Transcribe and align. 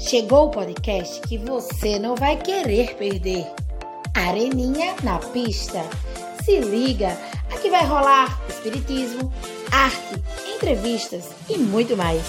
Chegou 0.00 0.46
o 0.46 0.50
podcast 0.50 1.20
que 1.20 1.36
você 1.36 1.98
não 1.98 2.16
vai 2.16 2.34
querer 2.34 2.96
perder. 2.96 3.46
Areninha 4.14 4.94
na 5.02 5.18
pista. 5.18 5.84
Se 6.42 6.58
liga, 6.58 7.16
aqui 7.52 7.68
vai 7.68 7.84
rolar 7.84 8.40
espiritismo, 8.48 9.30
arte, 9.70 10.24
entrevistas 10.56 11.26
e 11.50 11.58
muito 11.58 11.98
mais. 11.98 12.22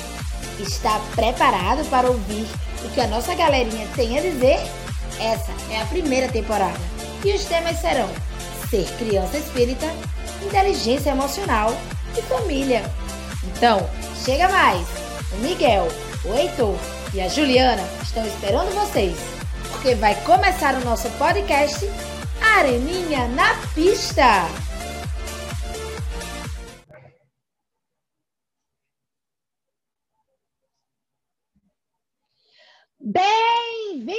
Está 0.60 1.00
preparado 1.16 1.90
para 1.90 2.10
ouvir 2.10 2.46
o 2.84 2.90
que 2.90 3.00
a 3.00 3.08
nossa 3.08 3.34
galerinha 3.36 3.88
tem 3.96 4.20
a 4.20 4.22
dizer? 4.22 4.60
Essa 5.18 5.52
é 5.72 5.82
a 5.82 5.86
primeira 5.86 6.28
temporada 6.28 6.78
e 7.24 7.34
os 7.34 7.46
temas 7.46 7.80
serão 7.80 8.10
ser 8.70 8.86
criança 8.98 9.38
espírita, 9.38 9.88
inteligência 10.46 11.12
emocional 11.12 11.74
e 12.18 12.22
família. 12.24 12.84
Então, 13.46 13.90
chega 14.26 14.50
mais! 14.50 14.86
O 15.32 15.38
Miguel, 15.38 15.88
o 16.26 16.36
Heitor 16.36 16.76
e 17.14 17.20
a 17.20 17.28
Juliana 17.28 17.84
estão 18.02 18.26
esperando 18.26 18.74
vocês, 18.74 19.18
porque 19.70 19.96
vai 19.96 20.16
começar 20.24 20.76
o 20.76 20.86
nosso 20.86 21.10
podcast 21.18 21.86
Areninha 22.42 23.28
na 23.28 23.54
Pista! 23.76 24.46
Bem-vindos 32.98 34.14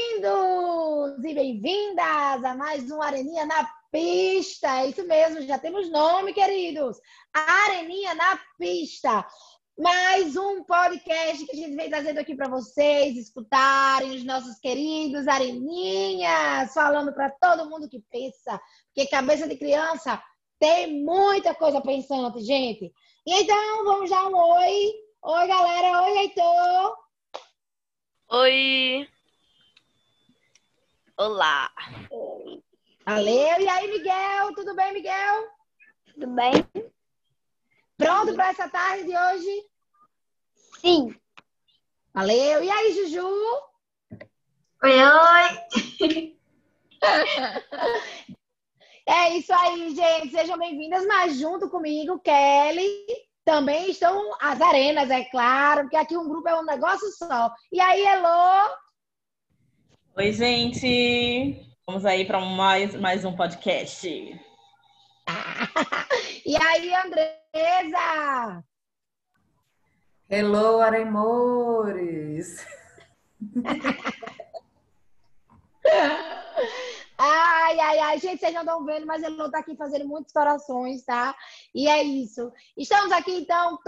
e 1.25 1.35
bem-vindas 1.35 2.45
a 2.45 2.55
mais 2.55 2.91
um 2.91 3.01
Areninha 3.01 3.47
na 3.47 3.67
Pista. 3.91 4.81
É 4.81 4.89
isso 4.89 5.07
mesmo, 5.07 5.41
já 5.43 5.59
temos 5.59 5.91
nome, 5.91 6.35
queridos. 6.35 6.99
Areninha 7.33 8.15
na 8.15 8.39
Pista. 8.59 9.25
Mais 9.79 10.37
um 10.37 10.63
podcast 10.65 11.47
que 11.47 11.53
a 11.53 11.55
gente 11.55 11.75
vem 11.75 11.89
trazendo 11.89 12.19
aqui 12.19 12.35
para 12.35 12.49
vocês 12.49 13.17
escutarem 13.17 14.15
os 14.15 14.23
nossos 14.23 14.59
queridos 14.59 15.27
areninhas, 15.27 16.75
falando 16.75 17.13
para 17.13 17.31
todo 17.31 17.71
mundo 17.71 17.89
que 17.89 17.99
pensa, 18.11 18.61
porque 18.87 19.09
cabeça 19.09 19.49
de 19.49 19.57
criança 19.57 20.23
tem 20.59 21.03
muita 21.03 21.55
coisa 21.55 21.81
pensando, 21.81 22.39
gente. 22.41 22.93
E 23.27 23.33
então, 23.33 23.85
vamos 23.85 24.11
dar 24.11 24.27
um 24.29 24.37
oi. 24.37 24.93
Oi, 25.23 25.47
galera. 25.47 26.03
Oi, 26.03 26.19
Heitor. 26.19 26.97
Oi. 28.29 29.09
Olá. 31.17 31.71
Valeu. 33.07 33.61
E 33.61 33.69
aí, 33.69 33.91
Miguel? 33.91 34.55
Tudo 34.55 34.77
bem, 34.77 34.93
Miguel? 34.93 35.49
Tudo 36.13 36.27
bem? 36.29 36.93
Pronto 38.03 38.35
para 38.35 38.49
essa 38.49 38.69
tarde 38.69 39.05
de 39.05 39.17
hoje? 39.17 39.65
Sim. 40.81 41.15
Valeu. 42.13 42.65
E 42.65 42.71
aí, 42.71 42.93
Juju? 42.95 43.29
Oi, 44.83 45.05
oi. 45.05 46.37
é 49.07 49.37
isso 49.37 49.55
aí, 49.55 49.95
gente. 49.95 50.33
Sejam 50.33 50.59
bem-vindas, 50.59 51.07
mas 51.07 51.39
junto 51.39 51.71
comigo, 51.71 52.19
Kelly, 52.19 53.07
também 53.45 53.91
estão 53.91 54.37
as 54.41 54.61
arenas, 54.61 55.09
é 55.09 55.23
claro, 55.25 55.83
porque 55.83 55.97
aqui 55.97 56.17
um 56.17 56.29
grupo 56.29 56.49
é 56.49 56.61
um 56.61 56.65
negócio 56.65 57.09
só. 57.13 57.55
E 57.71 57.81
aí, 57.81 58.05
Elô? 58.05 58.75
Oi, 60.17 60.33
gente. 60.33 61.65
Vamos 61.87 62.05
aí 62.05 62.25
para 62.25 62.41
mais, 62.41 62.97
mais 62.97 63.25
um 63.25 63.37
podcast. 63.37 64.09
e 66.47 66.57
aí, 66.57 66.95
Andresa? 66.95 68.65
Hello, 70.29 70.81
Aremores! 70.81 72.67
Ai, 77.25 77.79
ai, 77.79 77.99
ai, 78.01 78.19
gente, 78.19 78.41
vocês 78.41 78.53
não 78.53 78.63
estão 78.63 78.85
vendo, 78.85 79.07
mas 79.07 79.23
ele 79.23 79.37
não 79.37 79.47
está 79.47 79.61
aqui 79.61 79.77
fazendo 79.77 80.09
muitas 80.09 80.35
orações, 80.35 81.05
tá? 81.05 81.37
E 81.73 81.89
é 81.89 82.03
isso. 82.03 82.51
Estamos 82.77 83.13
aqui, 83.13 83.33
então, 83.33 83.79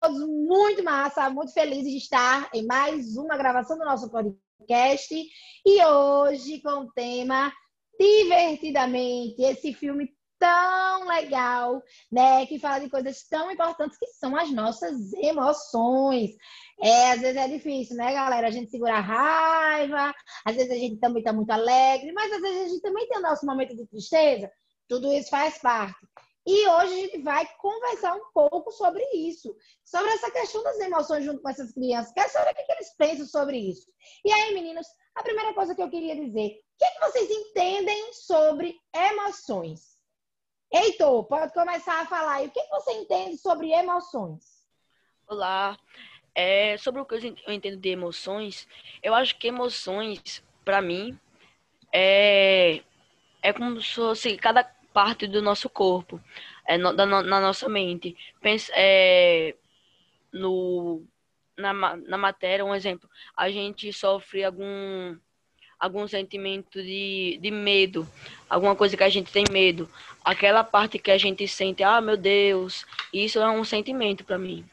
todos 0.00 0.26
muito 0.26 0.82
massa, 0.82 1.30
muito 1.30 1.52
felizes 1.52 1.92
de 1.92 1.98
estar 1.98 2.50
em 2.52 2.66
mais 2.66 3.16
uma 3.16 3.36
gravação 3.36 3.78
do 3.78 3.84
nosso 3.84 4.10
podcast. 4.10 5.14
E 5.64 5.84
hoje 5.84 6.60
com 6.60 6.80
o 6.80 6.92
tema 6.92 7.52
Divertidamente, 7.98 9.42
esse 9.42 9.74
filme 9.74 10.08
tão 10.38 11.06
legal, 11.06 11.82
né? 12.10 12.46
Que 12.46 12.58
fala 12.58 12.78
de 12.78 12.90
coisas 12.90 13.22
tão 13.24 13.50
importantes 13.50 13.98
que 13.98 14.06
são 14.06 14.36
as 14.36 14.50
nossas 14.50 15.12
emoções. 15.14 16.30
É, 16.80 17.12
às 17.12 17.20
vezes 17.20 17.36
é 17.36 17.48
difícil, 17.48 17.96
né, 17.96 18.12
galera? 18.12 18.48
A 18.48 18.50
gente 18.50 18.70
segura 18.70 18.94
a 18.94 19.00
raiva, 19.00 20.14
às 20.44 20.56
vezes 20.56 20.70
a 20.70 20.76
gente 20.76 20.98
também 20.98 21.22
tá 21.22 21.32
muito 21.32 21.50
alegre, 21.50 22.12
mas 22.12 22.32
às 22.32 22.40
vezes 22.40 22.62
a 22.62 22.68
gente 22.68 22.82
também 22.82 23.08
tem 23.08 23.18
o 23.18 23.22
nosso 23.22 23.44
momento 23.44 23.76
de 23.76 23.86
tristeza. 23.86 24.50
Tudo 24.88 25.12
isso 25.12 25.30
faz 25.30 25.58
parte. 25.58 25.98
E 26.50 26.66
hoje 26.66 26.92
a 26.94 26.96
gente 26.96 27.22
vai 27.22 27.46
conversar 27.58 28.14
um 28.14 28.32
pouco 28.32 28.72
sobre 28.72 29.04
isso, 29.12 29.54
sobre 29.84 30.10
essa 30.12 30.30
questão 30.30 30.62
das 30.62 30.78
emoções 30.80 31.22
junto 31.22 31.42
com 31.42 31.48
essas 31.50 31.72
crianças. 31.74 32.10
Quero 32.14 32.30
saber 32.30 32.52
o 32.52 32.54
que 32.54 32.72
eles 32.72 32.96
pensam 32.96 33.26
sobre 33.26 33.58
isso. 33.58 33.86
E 34.24 34.32
aí, 34.32 34.54
meninos, 34.54 34.86
a 35.14 35.22
primeira 35.22 35.52
coisa 35.52 35.74
que 35.74 35.82
eu 35.82 35.90
queria 35.90 36.16
dizer: 36.16 36.46
o 36.46 36.78
que, 36.78 36.84
é 36.86 36.90
que 36.90 37.00
vocês 37.00 37.30
entendem 37.30 38.14
sobre 38.14 38.74
emoções? 38.94 39.87
Heitor, 40.70 41.24
pode 41.24 41.52
começar 41.54 42.02
a 42.02 42.06
falar. 42.06 42.42
E 42.42 42.48
o 42.48 42.50
que 42.50 42.60
você 42.68 42.92
entende 42.92 43.38
sobre 43.38 43.72
emoções? 43.72 44.68
Olá. 45.26 45.78
É, 46.34 46.76
sobre 46.76 47.00
o 47.00 47.06
que 47.06 47.14
eu 47.14 47.52
entendo 47.52 47.78
de 47.78 47.88
emoções, 47.88 48.68
eu 49.02 49.14
acho 49.14 49.36
que 49.38 49.48
emoções, 49.48 50.44
para 50.64 50.80
mim, 50.80 51.18
é, 51.92 52.82
é 53.42 53.52
como 53.52 53.80
se 53.80 53.94
fosse 53.94 54.36
cada 54.36 54.62
parte 54.92 55.26
do 55.26 55.42
nosso 55.42 55.68
corpo, 55.68 56.20
é, 56.66 56.76
no, 56.76 56.92
da, 56.94 57.06
na 57.06 57.40
nossa 57.40 57.68
mente. 57.68 58.16
Pensa, 58.40 58.70
é, 58.76 59.56
no, 60.32 61.02
na, 61.56 61.72
na 61.72 62.18
matéria, 62.18 62.64
um 62.64 62.74
exemplo, 62.74 63.08
a 63.36 63.50
gente 63.50 63.92
sofre 63.92 64.44
algum 64.44 65.18
algum 65.78 66.08
sentimento 66.08 66.82
de, 66.82 67.38
de 67.40 67.50
medo, 67.50 68.06
alguma 68.48 68.74
coisa 68.74 68.96
que 68.96 69.04
a 69.04 69.08
gente 69.08 69.32
tem 69.32 69.44
medo, 69.50 69.88
aquela 70.24 70.64
parte 70.64 70.98
que 70.98 71.10
a 71.10 71.18
gente 71.18 71.46
sente, 71.46 71.82
ah, 71.82 72.00
meu 72.00 72.16
Deus, 72.16 72.84
isso 73.12 73.38
é 73.38 73.50
um 73.50 73.64
sentimento 73.64 74.24
para 74.24 74.38
mim. 74.38 74.64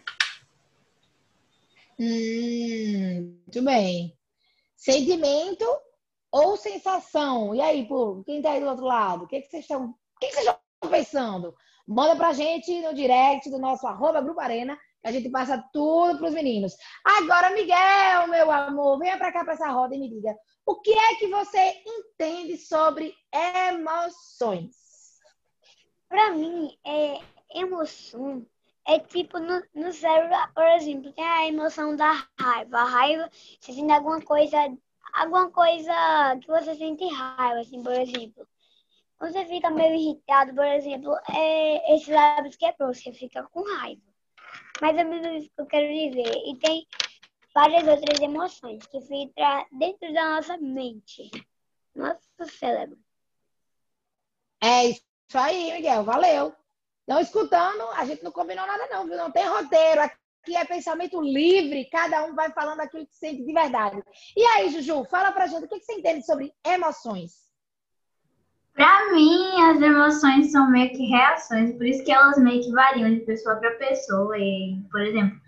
Hum, 2.00 3.38
muito 3.46 3.62
bem. 3.64 4.18
Sentimento 4.76 5.66
ou 6.32 6.58
sensação? 6.58 7.56
E 7.56 7.62
aí, 7.62 7.88
pô, 7.88 8.22
quem 8.26 8.42
tá 8.42 8.52
aí 8.52 8.60
do 8.60 8.68
outro 8.68 8.86
lado? 8.86 9.24
O 9.24 9.28
que, 9.28 9.42
que 9.42 9.50
vocês 9.50 9.64
estão. 9.64 9.86
O 9.86 10.20
que, 10.20 10.28
que 10.28 10.34
vocês 10.34 10.48
estão 10.48 10.92
pensando? 10.92 11.56
Manda 11.88 12.16
pra 12.16 12.34
gente 12.34 12.82
no 12.82 12.94
direct 12.94 13.50
do 13.50 13.60
nosso 13.60 13.88
arroba 13.88 14.22
Grupo 14.22 14.42
Arena, 14.42 14.76
que 15.02 15.08
a 15.08 15.12
gente 15.12 15.30
passa 15.30 15.64
tudo 15.72 16.18
pros 16.18 16.34
meninos. 16.34 16.76
Agora, 17.04 17.52
Miguel, 17.52 18.28
meu 18.28 18.52
amor, 18.52 19.00
venha 19.00 19.18
pra 19.18 19.32
cá 19.32 19.44
pra 19.44 19.54
essa 19.54 19.70
roda 19.70 19.96
e 19.96 20.00
me 20.00 20.10
diga. 20.10 20.36
O 20.66 20.76
que 20.82 20.92
é 20.92 21.16
que 21.16 21.28
você 21.28 21.84
entende 21.86 22.58
sobre 22.58 23.16
emoções? 23.32 25.20
Para 26.10 26.32
mim, 26.32 26.76
é, 26.84 27.20
emoção 27.54 28.46
é 28.88 29.00
tipo 29.00 29.38
no, 29.40 29.62
no 29.76 29.94
cérebro, 29.94 30.36
por 30.56 30.66
exemplo, 30.72 31.14
tem 31.14 31.24
a 31.24 31.48
emoção 31.48 31.96
da 31.96 32.28
raiva. 32.40 32.78
A 32.80 32.84
raiva, 32.84 33.30
você 33.60 33.74
sente 33.74 33.92
alguma 33.92 34.20
coisa, 34.22 34.58
alguma 35.14 35.52
coisa 35.52 35.94
que 36.42 36.48
você 36.48 36.76
sente 36.76 37.08
raiva, 37.10 37.60
assim, 37.60 37.84
por 37.84 37.94
exemplo. 37.94 38.48
Você 39.20 39.46
fica 39.46 39.70
meio 39.70 39.96
irritado, 39.96 40.54
por 40.54 40.66
exemplo, 40.66 41.16
é 41.32 41.96
esses 41.96 42.08
lábios 42.08 42.56
quebrou, 42.56 42.94
você 42.94 43.14
fica 43.14 43.44
com 43.44 43.64
raiva. 43.78 44.02
Mais 44.82 44.98
ou 44.98 45.06
menos 45.06 45.44
isso 45.44 45.52
que 45.56 45.62
eu 45.62 45.66
quero 45.68 45.88
dizer. 45.88 46.34
E 46.48 46.58
tem 46.58 46.88
várias 47.56 47.88
outras 47.88 48.20
emoções 48.20 48.86
que 48.86 49.00
ficam 49.00 49.66
dentro 49.72 50.14
da 50.14 50.36
nossa 50.36 50.58
mente, 50.58 51.32
nosso 51.96 52.20
cérebro. 52.60 52.98
É 54.62 54.88
isso 54.88 55.02
aí, 55.34 55.72
Miguel, 55.72 56.04
valeu. 56.04 56.54
Não 57.08 57.22
escutando, 57.22 57.84
a 57.96 58.04
gente 58.04 58.24
não 58.24 58.32
combinou 58.32 58.68
nada 58.68 58.88
não, 58.92 59.06
viu? 59.06 59.16
Não 59.16 59.32
tem 59.32 59.48
roteiro, 59.48 60.02
aqui 60.02 60.56
é 60.56 60.66
pensamento 60.66 61.22
livre, 61.22 61.86
cada 61.86 62.26
um 62.26 62.36
vai 62.36 62.52
falando 62.52 62.82
aquilo 62.82 63.08
que 63.08 63.16
sente 63.16 63.46
de 63.46 63.54
verdade. 63.54 64.04
E 64.36 64.44
aí, 64.44 64.70
Juju, 64.70 65.06
fala 65.06 65.32
pra 65.32 65.48
gente, 65.48 65.64
o 65.64 65.68
que 65.70 65.80
você 65.80 65.94
entende 65.94 66.26
sobre 66.26 66.54
emoções? 66.66 67.46
Para 68.74 69.14
mim, 69.14 69.62
as 69.62 69.82
emoções 69.82 70.52
são 70.52 70.70
meio 70.70 70.90
que 70.90 71.06
reações, 71.06 71.74
por 71.78 71.86
isso 71.86 72.04
que 72.04 72.12
elas 72.12 72.38
meio 72.38 72.62
que 72.62 72.72
variam 72.72 73.14
de 73.14 73.22
pessoa 73.22 73.56
para 73.56 73.78
pessoa. 73.78 74.38
E, 74.38 74.84
por 74.92 75.02
exemplo, 75.02 75.40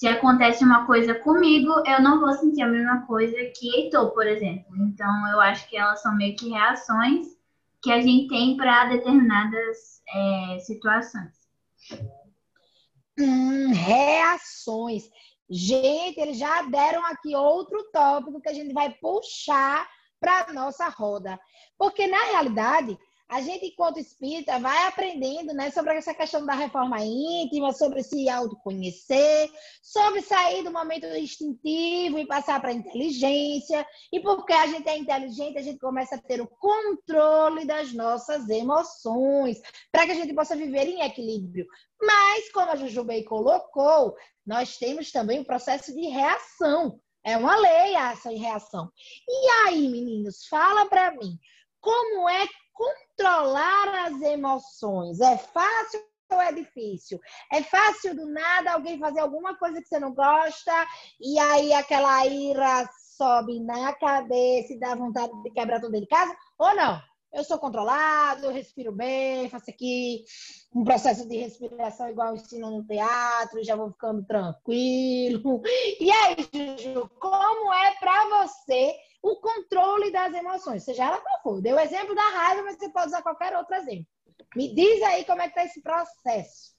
se 0.00 0.08
acontece 0.08 0.64
uma 0.64 0.86
coisa 0.86 1.14
comigo, 1.14 1.70
eu 1.86 2.00
não 2.00 2.20
vou 2.20 2.32
sentir 2.32 2.62
a 2.62 2.66
mesma 2.66 3.06
coisa 3.06 3.36
que 3.54 3.68
Heitor, 3.68 4.10
por 4.12 4.26
exemplo. 4.26 4.74
Então, 4.78 5.28
eu 5.30 5.38
acho 5.38 5.68
que 5.68 5.76
elas 5.76 6.00
são 6.00 6.16
meio 6.16 6.34
que 6.36 6.48
reações 6.48 7.26
que 7.82 7.92
a 7.92 8.00
gente 8.00 8.26
tem 8.28 8.56
para 8.56 8.86
determinadas 8.86 10.00
é, 10.08 10.58
situações. 10.60 11.34
Hum, 13.18 13.74
reações. 13.74 15.02
Gente, 15.50 16.18
eles 16.18 16.38
já 16.38 16.62
deram 16.62 17.04
aqui 17.04 17.36
outro 17.36 17.84
tópico 17.92 18.40
que 18.40 18.48
a 18.48 18.54
gente 18.54 18.72
vai 18.72 18.88
puxar 19.02 19.86
para 20.18 20.50
nossa 20.54 20.88
roda. 20.88 21.38
Porque, 21.76 22.06
na 22.06 22.24
realidade, 22.24 22.98
a 23.30 23.40
gente, 23.40 23.66
enquanto 23.66 24.00
espírita, 24.00 24.58
vai 24.58 24.88
aprendendo 24.88 25.54
né, 25.54 25.70
sobre 25.70 25.94
essa 25.94 26.12
questão 26.12 26.44
da 26.44 26.52
reforma 26.52 26.98
íntima, 27.00 27.72
sobre 27.72 28.02
se 28.02 28.28
autoconhecer, 28.28 29.48
sobre 29.80 30.20
sair 30.20 30.64
do 30.64 30.72
momento 30.72 31.06
instintivo 31.06 32.18
e 32.18 32.26
passar 32.26 32.60
para 32.60 32.70
a 32.70 32.74
inteligência. 32.74 33.86
E 34.12 34.18
porque 34.18 34.52
a 34.52 34.66
gente 34.66 34.88
é 34.88 34.98
inteligente, 34.98 35.58
a 35.58 35.62
gente 35.62 35.78
começa 35.78 36.16
a 36.16 36.20
ter 36.20 36.40
o 36.40 36.48
controle 36.48 37.64
das 37.64 37.92
nossas 37.92 38.48
emoções, 38.48 39.60
para 39.92 40.06
que 40.06 40.12
a 40.12 40.16
gente 40.16 40.34
possa 40.34 40.56
viver 40.56 40.88
em 40.88 41.02
equilíbrio. 41.02 41.68
Mas, 42.02 42.50
como 42.50 42.72
a 42.72 42.76
Jujubei 42.76 43.22
colocou, 43.22 44.16
nós 44.44 44.76
temos 44.76 45.12
também 45.12 45.38
o 45.38 45.44
processo 45.44 45.94
de 45.94 46.08
reação. 46.08 46.98
É 47.24 47.36
uma 47.36 47.54
lei 47.54 47.94
a 47.94 48.10
ação 48.10 48.32
e 48.32 48.38
reação. 48.38 48.90
E 49.28 49.50
aí, 49.66 49.88
meninos, 49.88 50.46
fala 50.48 50.86
para 50.86 51.12
mim, 51.12 51.38
como 51.80 52.28
é 52.28 52.48
controlar 52.80 54.06
as 54.06 54.22
emoções? 54.22 55.20
É 55.20 55.36
fácil 55.36 56.00
ou 56.32 56.40
é 56.40 56.52
difícil? 56.52 57.20
É 57.52 57.62
fácil 57.62 58.14
do 58.14 58.26
nada 58.26 58.72
alguém 58.72 58.98
fazer 58.98 59.20
alguma 59.20 59.56
coisa 59.58 59.80
que 59.80 59.88
você 59.88 59.98
não 59.98 60.14
gosta 60.14 60.72
e 61.20 61.38
aí 61.38 61.72
aquela 61.72 62.24
ira 62.26 62.88
sobe 63.16 63.60
na 63.60 63.92
cabeça 63.94 64.72
e 64.72 64.78
dá 64.78 64.94
vontade 64.94 65.32
de 65.42 65.50
quebrar 65.50 65.80
tudo 65.80 65.94
em 65.94 66.06
casa? 66.06 66.34
Ou 66.58 66.74
não? 66.74 67.02
Eu 67.32 67.44
sou 67.44 67.58
controlado, 67.58 68.46
eu 68.46 68.52
respiro 68.52 68.90
bem, 68.90 69.48
faço 69.48 69.70
aqui 69.70 70.24
um 70.74 70.82
processo 70.82 71.28
de 71.28 71.36
respiração 71.36 72.08
igual 72.08 72.34
ensino 72.34 72.70
no 72.70 72.84
teatro, 72.84 73.62
já 73.62 73.76
vou 73.76 73.92
ficando 73.92 74.24
tranquilo. 74.24 75.62
E 76.00 76.10
aí, 76.10 76.36
Juju, 76.52 77.08
como 77.20 77.72
é 77.72 77.94
para 78.00 78.46
você 78.46 78.96
o 79.22 79.36
controle 79.36 80.10
das 80.10 80.34
emoções, 80.34 80.84
seja 80.84 81.04
ela 81.04 81.20
qual 81.20 81.42
for. 81.42 81.62
Deu 81.62 81.76
o 81.76 81.80
exemplo 81.80 82.14
da 82.14 82.28
raiva, 82.30 82.62
mas 82.62 82.76
você 82.76 82.88
pode 82.88 83.08
usar 83.08 83.22
qualquer 83.22 83.56
outro 83.56 83.74
exemplo. 83.74 84.06
Me 84.56 84.74
diz 84.74 85.02
aí 85.02 85.24
como 85.24 85.42
é 85.42 85.48
que 85.48 85.54
tá 85.54 85.64
esse 85.64 85.82
processo. 85.82 86.74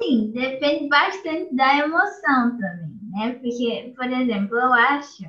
Assim, 0.00 0.32
depende 0.32 0.88
bastante 0.88 1.54
da 1.54 1.78
emoção 1.78 2.58
também, 2.58 2.98
né? 3.10 3.32
Porque, 3.34 3.92
por 3.94 4.10
exemplo, 4.10 4.56
eu 4.56 4.72
acho 4.72 5.24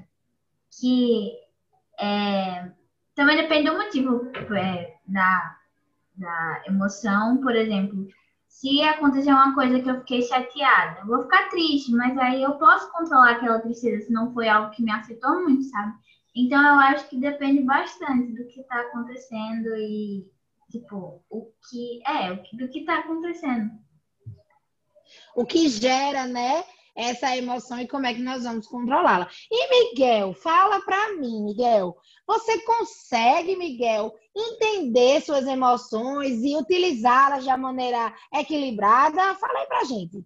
que 0.80 1.34
é, 2.00 2.72
também 3.14 3.38
depende 3.38 3.70
do 3.70 3.78
motivo 3.78 4.32
é, 4.56 4.96
da, 5.06 5.58
da 6.16 6.64
emoção. 6.66 7.38
Por 7.42 7.56
exemplo, 7.56 8.08
se 8.48 8.82
acontecer 8.82 9.32
uma 9.32 9.54
coisa 9.54 9.80
que 9.82 9.90
eu 9.90 10.00
fiquei 10.00 10.22
chateada, 10.22 11.02
eu 11.02 11.08
vou 11.08 11.22
ficar 11.24 11.50
triste, 11.50 11.92
mas 11.92 12.18
aí 12.18 12.42
eu 12.42 12.54
posso 12.54 12.92
controlar 12.92 13.32
aquela 13.32 13.60
tristeza 13.60 14.06
se 14.06 14.14
não 14.14 14.34
foi 14.34 14.48
algo 14.48 14.72
que 14.72 14.84
me 14.84 14.92
afetou 14.92 15.44
muito, 15.44 15.64
sabe? 15.66 15.94
Então 16.36 16.60
eu 16.60 16.80
acho 16.80 17.08
que 17.10 17.18
depende 17.18 17.62
bastante 17.62 18.34
do 18.34 18.48
que 18.48 18.62
está 18.62 18.82
acontecendo 18.82 19.76
e, 19.76 20.26
tipo, 20.72 21.24
o 21.30 21.52
que 21.70 22.02
é, 22.08 22.34
do 22.54 22.68
que 22.70 22.80
está 22.80 23.00
acontecendo. 23.00 23.70
O 25.36 25.46
que 25.46 25.70
gera, 25.70 26.26
né? 26.26 26.64
Essa 26.96 27.36
emoção 27.36 27.80
e 27.80 27.88
como 27.88 28.06
é 28.06 28.14
que 28.14 28.22
nós 28.22 28.44
vamos 28.44 28.68
controlá-la. 28.68 29.28
E 29.52 29.92
Miguel, 29.92 30.34
fala 30.34 30.80
para 30.82 31.14
mim, 31.16 31.44
Miguel. 31.44 31.96
Você 32.26 32.60
consegue, 32.62 33.56
Miguel, 33.56 34.14
entender 34.36 35.22
suas 35.22 35.46
emoções 35.46 36.44
e 36.44 36.56
utilizá-las 36.56 37.44
de 37.44 37.58
maneira 37.58 38.14
equilibrada? 38.34 39.36
Fala 39.36 39.60
aí 39.60 39.68
pra 39.68 39.84
gente. 39.84 40.24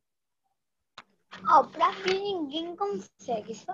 Ó, 1.49 1.61
oh, 1.61 1.67
pra 1.67 1.91
mim 1.91 2.47
ninguém 2.47 2.75
consegue. 2.75 3.55
Só 3.55 3.73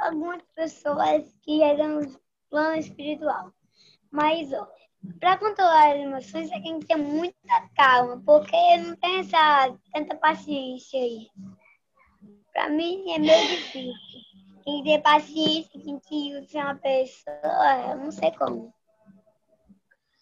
algumas 0.00 0.42
pessoas 0.54 1.24
que 1.42 1.62
eram 1.62 2.00
no 2.00 2.20
plano 2.48 2.76
espiritual. 2.76 3.52
Mas, 4.10 4.52
ó, 4.52 4.66
para 5.18 5.38
controlar 5.38 5.92
as 5.92 6.00
emoções, 6.00 6.50
é 6.50 6.60
tem 6.60 6.80
que 6.80 6.86
ter 6.86 6.96
muita 6.96 7.68
calma, 7.76 8.20
porque 8.24 8.76
não 8.78 8.96
tem 8.96 9.20
essa 9.20 9.76
tanta 9.92 10.16
paciência 10.16 10.98
aí. 10.98 11.28
Para 12.52 12.68
mim 12.70 13.12
é 13.12 13.18
meio 13.18 13.48
difícil. 13.48 14.20
Tem 14.64 14.82
que 14.82 14.90
ter 14.90 15.02
paciência, 15.02 15.80
tem 15.82 15.98
que 16.00 16.46
ser 16.48 16.58
uma 16.58 16.74
pessoa, 16.74 17.90
eu 17.90 17.96
não 17.98 18.10
sei 18.10 18.30
como. 18.32 18.74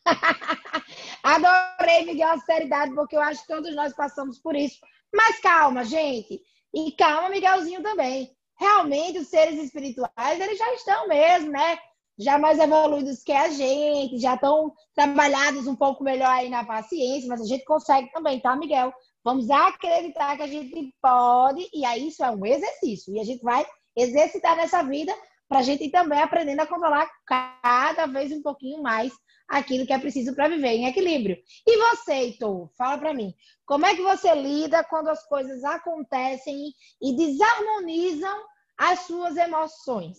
Adorei, 1.22 2.04
Miguel, 2.04 2.30
a 2.30 2.38
seriedade, 2.38 2.94
porque 2.94 3.16
eu 3.16 3.20
acho 3.20 3.42
que 3.42 3.48
todos 3.48 3.74
nós 3.74 3.94
passamos 3.94 4.38
por 4.38 4.54
isso. 4.54 4.78
Mas 5.12 5.40
calma, 5.40 5.84
gente. 5.84 6.40
E 6.72 6.92
calma, 6.92 7.30
Miguelzinho 7.30 7.82
também 7.82 8.37
realmente 8.58 9.18
os 9.18 9.28
seres 9.28 9.62
espirituais, 9.62 10.40
eles 10.40 10.58
já 10.58 10.74
estão 10.74 11.08
mesmo, 11.08 11.50
né? 11.50 11.78
Já 12.18 12.36
mais 12.36 12.58
evoluídos 12.58 13.22
que 13.22 13.32
a 13.32 13.48
gente, 13.48 14.18
já 14.18 14.34
estão 14.34 14.72
trabalhados 14.94 15.66
um 15.68 15.76
pouco 15.76 16.02
melhor 16.02 16.30
aí 16.30 16.50
na 16.50 16.64
paciência, 16.64 17.28
mas 17.28 17.40
a 17.40 17.44
gente 17.44 17.64
consegue 17.64 18.10
também, 18.12 18.40
tá, 18.40 18.56
Miguel? 18.56 18.92
Vamos 19.22 19.48
acreditar 19.50 20.36
que 20.36 20.42
a 20.42 20.48
gente 20.48 20.92
pode, 21.00 21.68
e 21.72 21.84
aí 21.84 22.08
isso 22.08 22.24
é 22.24 22.30
um 22.30 22.44
exercício, 22.44 23.14
e 23.14 23.20
a 23.20 23.24
gente 23.24 23.42
vai 23.42 23.64
exercitar 23.96 24.56
nessa 24.56 24.82
vida 24.82 25.14
para 25.48 25.60
a 25.60 25.62
gente 25.62 25.90
também 25.90 26.20
aprendendo 26.20 26.60
a 26.60 26.66
controlar 26.66 27.08
cada 27.24 28.06
vez 28.06 28.32
um 28.32 28.42
pouquinho 28.42 28.82
mais 28.82 29.12
aquilo 29.48 29.86
que 29.86 29.92
é 29.92 29.98
preciso 29.98 30.34
para 30.34 30.48
viver 30.48 30.68
em 30.68 30.86
equilíbrio. 30.86 31.38
E 31.66 31.76
você, 31.78 32.12
Heitor, 32.12 32.68
fala 32.76 32.98
para 32.98 33.14
mim, 33.14 33.34
como 33.64 33.86
é 33.86 33.94
que 33.94 34.02
você 34.02 34.34
lida 34.34 34.84
quando 34.84 35.08
as 35.08 35.26
coisas 35.26 35.64
acontecem 35.64 36.74
e 37.00 37.16
desarmonizam 37.16 38.44
as 38.76 39.00
suas 39.00 39.36
emoções? 39.36 40.18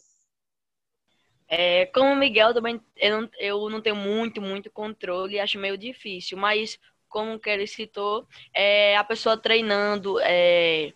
É, 1.48 1.88
como 1.88 2.12
o 2.12 2.16
Miguel 2.16 2.54
também, 2.54 2.80
eu 2.96 3.22
não, 3.22 3.30
eu 3.40 3.70
não 3.70 3.82
tenho 3.82 3.96
muito, 3.96 4.42
muito 4.42 4.70
controle, 4.70 5.40
acho 5.40 5.58
meio 5.58 5.78
difícil, 5.78 6.38
mas 6.38 6.80
como 7.08 7.34
o 7.34 7.40
Kelly 7.40 7.68
citou, 7.68 8.28
é, 8.54 8.96
a 8.96 9.04
pessoa 9.04 9.36
treinando, 9.36 10.20
é, 10.20 10.94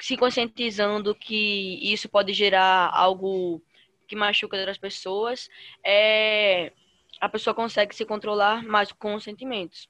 se 0.00 0.16
conscientizando 0.16 1.14
que 1.14 1.78
isso 1.82 2.08
pode 2.08 2.32
gerar 2.32 2.90
algo 2.94 3.62
que 4.08 4.16
machuca 4.16 4.56
outras 4.56 4.78
pessoas, 4.78 5.50
é, 5.84 6.72
a 7.20 7.28
pessoa 7.28 7.54
consegue 7.54 7.94
se 7.94 8.04
controlar 8.04 8.62
mais 8.64 8.92
com 8.92 9.14
os 9.14 9.24
sentimentos. 9.24 9.88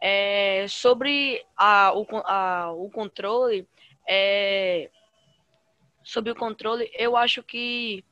É, 0.00 0.66
sobre 0.68 1.44
a, 1.56 1.92
o, 1.94 2.06
a, 2.24 2.72
o 2.72 2.90
controle, 2.90 3.68
é, 4.08 4.90
sobre 6.02 6.32
o 6.32 6.34
controle, 6.34 6.90
eu 6.94 7.16
acho 7.16 7.42
que, 7.42 8.04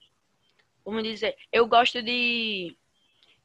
vamos 0.85 1.03
dizer, 1.03 1.37
eu 1.51 1.67
gosto 1.67 2.03
de 2.03 2.77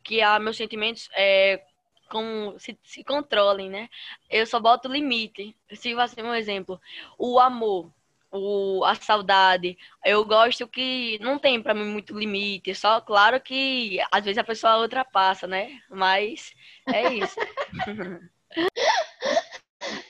que 0.03 0.21
a, 0.21 0.37
meus 0.39 0.57
sentimentos 0.57 1.09
é, 1.15 1.63
com, 2.09 2.53
se, 2.59 2.77
se 2.83 3.03
controlem, 3.03 3.69
né? 3.69 3.89
Eu 4.29 4.45
só 4.45 4.59
boto 4.59 4.87
limite. 4.87 5.55
Se 5.73 5.95
vai 5.95 6.07
ser 6.07 6.23
um 6.23 6.35
exemplo, 6.35 6.79
o 7.17 7.39
amor 7.39 7.91
o, 8.33 8.83
a 8.83 8.95
saudade. 8.95 9.77
Eu 10.03 10.25
gosto 10.25 10.67
que 10.67 11.19
não 11.21 11.37
tem 11.37 11.61
para 11.61 11.73
mim 11.73 11.85
muito 11.85 12.17
limite, 12.17 12.73
só 12.73 12.99
claro 12.99 13.39
que 13.39 13.99
às 14.11 14.25
vezes 14.25 14.39
a 14.39 14.43
pessoa 14.43 14.81
ultrapassa, 14.81 15.47
né? 15.47 15.79
Mas 15.89 16.51
é 16.91 17.13
isso. 17.13 17.39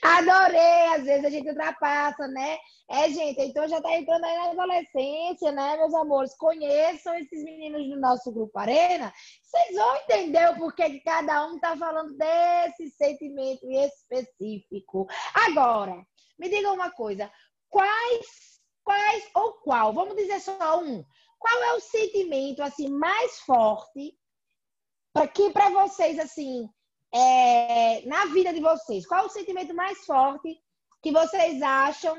Adorei, 0.02 0.94
às 0.94 1.04
vezes 1.04 1.24
a 1.24 1.30
gente 1.30 1.48
ultrapassa, 1.48 2.28
né? 2.28 2.58
É, 2.90 3.08
gente, 3.08 3.40
então 3.40 3.66
já 3.66 3.80
tá 3.80 3.96
entrando 3.96 4.24
aí 4.24 4.36
na 4.36 4.50
adolescência, 4.50 5.50
né, 5.50 5.76
meus 5.78 5.94
amores? 5.94 6.36
Conheçam 6.36 7.14
esses 7.14 7.42
meninos 7.42 7.88
do 7.88 7.98
nosso 7.98 8.30
grupo 8.30 8.58
Arena. 8.58 9.12
Vocês 9.42 9.74
vão 9.74 9.96
entender 9.96 10.50
o 10.50 10.56
porquê 10.56 10.90
que 10.90 11.00
cada 11.00 11.46
um 11.46 11.58
tá 11.58 11.76
falando 11.76 12.14
desse 12.16 12.90
sentimento 12.90 13.66
específico. 13.70 15.06
Agora, 15.34 16.06
me 16.38 16.48
diga 16.48 16.70
uma 16.72 16.90
coisa 16.90 17.30
quais, 17.74 18.60
quais 18.84 19.28
ou 19.34 19.54
qual, 19.54 19.92
vamos 19.92 20.14
dizer 20.14 20.38
só 20.38 20.80
um, 20.80 21.04
qual 21.40 21.62
é 21.64 21.74
o 21.74 21.80
sentimento 21.80 22.62
assim 22.62 22.88
mais 22.88 23.40
forte 23.40 24.16
para 25.12 25.26
que 25.26 25.50
para 25.50 25.70
vocês 25.70 26.16
assim 26.20 26.68
é, 27.12 28.06
na 28.06 28.26
vida 28.26 28.52
de 28.52 28.60
vocês? 28.60 29.04
Qual 29.06 29.24
é 29.24 29.26
o 29.26 29.30
sentimento 29.30 29.74
mais 29.74 29.98
forte 30.06 30.56
que 31.02 31.10
vocês 31.10 31.60
acham 31.62 32.16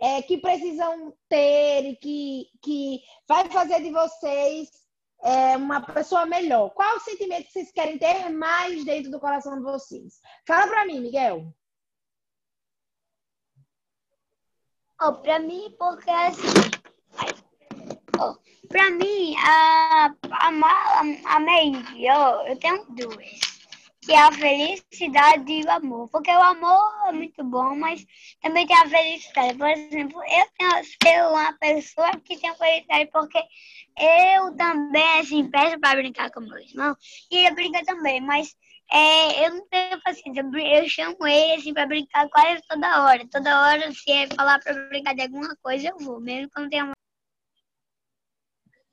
é, 0.00 0.20
que 0.20 0.36
precisam 0.38 1.14
ter 1.26 1.86
e 1.86 1.96
que, 1.96 2.46
que 2.62 3.00
vai 3.26 3.48
fazer 3.48 3.82
de 3.82 3.90
vocês 3.90 4.68
é, 5.22 5.56
uma 5.56 5.80
pessoa 5.80 6.26
melhor? 6.26 6.68
Qual 6.70 6.86
é 6.86 6.96
o 6.96 7.00
sentimento 7.00 7.46
que 7.46 7.52
vocês 7.52 7.72
querem 7.72 7.98
ter 7.98 8.28
mais 8.28 8.84
dentro 8.84 9.10
do 9.10 9.20
coração 9.20 9.56
de 9.56 9.62
vocês? 9.62 10.20
Fala 10.46 10.66
para 10.66 10.84
mim, 10.84 11.00
Miguel. 11.00 11.50
Oh, 15.00 15.12
para 15.12 15.38
mim, 15.38 15.74
porque 15.78 16.10
assim. 16.10 16.48
Oh, 18.18 18.34
mim, 18.90 19.36
a, 19.38 20.12
a, 20.30 20.48
a, 20.48 21.36
a 21.36 21.40
média, 21.40 22.12
eu 22.48 22.58
tenho 22.58 22.84
duas. 22.90 23.58
que 24.00 24.12
é 24.12 24.18
a 24.18 24.32
felicidade 24.32 25.52
e 25.52 25.62
o 25.64 25.70
amor. 25.70 26.08
Porque 26.08 26.30
o 26.30 26.42
amor 26.42 27.08
é 27.08 27.12
muito 27.12 27.44
bom, 27.44 27.76
mas 27.76 28.04
também 28.42 28.66
tem 28.66 28.76
a 28.76 28.88
felicidade. 28.88 29.56
Por 29.56 29.68
exemplo, 29.68 30.20
eu 30.24 30.46
tenho 30.58 30.84
ser 30.84 31.28
uma 31.28 31.52
pessoa 31.52 32.10
que 32.24 32.36
tem 32.36 32.54
felicidade 32.56 33.10
porque 33.12 33.38
eu 33.98 34.56
também, 34.56 35.20
assim, 35.20 35.48
peço 35.50 35.78
para 35.78 36.00
brincar 36.00 36.30
com 36.30 36.40
meu 36.40 36.58
irmão 36.58 36.96
e 37.30 37.36
ele 37.36 37.54
brinca 37.54 37.84
também, 37.84 38.20
mas 38.20 38.56
é, 38.90 39.46
eu 39.46 39.54
não 39.54 39.68
tenho 39.68 40.02
paciência. 40.02 40.42
Eu 40.42 40.88
chamo 40.88 41.26
ele 41.26 41.54
assim 41.54 41.74
para 41.74 41.86
brincar 41.86 42.28
quase 42.30 42.62
toda 42.68 43.04
hora. 43.04 43.28
Toda 43.30 43.68
hora, 43.68 43.92
se 43.92 44.10
é 44.10 44.26
falar 44.28 44.58
para 44.60 44.88
brincar 44.88 45.14
de 45.14 45.22
alguma 45.22 45.54
coisa, 45.62 45.88
eu 45.88 45.98
vou, 45.98 46.20
mesmo 46.20 46.50
não 46.56 46.68
tenha. 46.68 46.92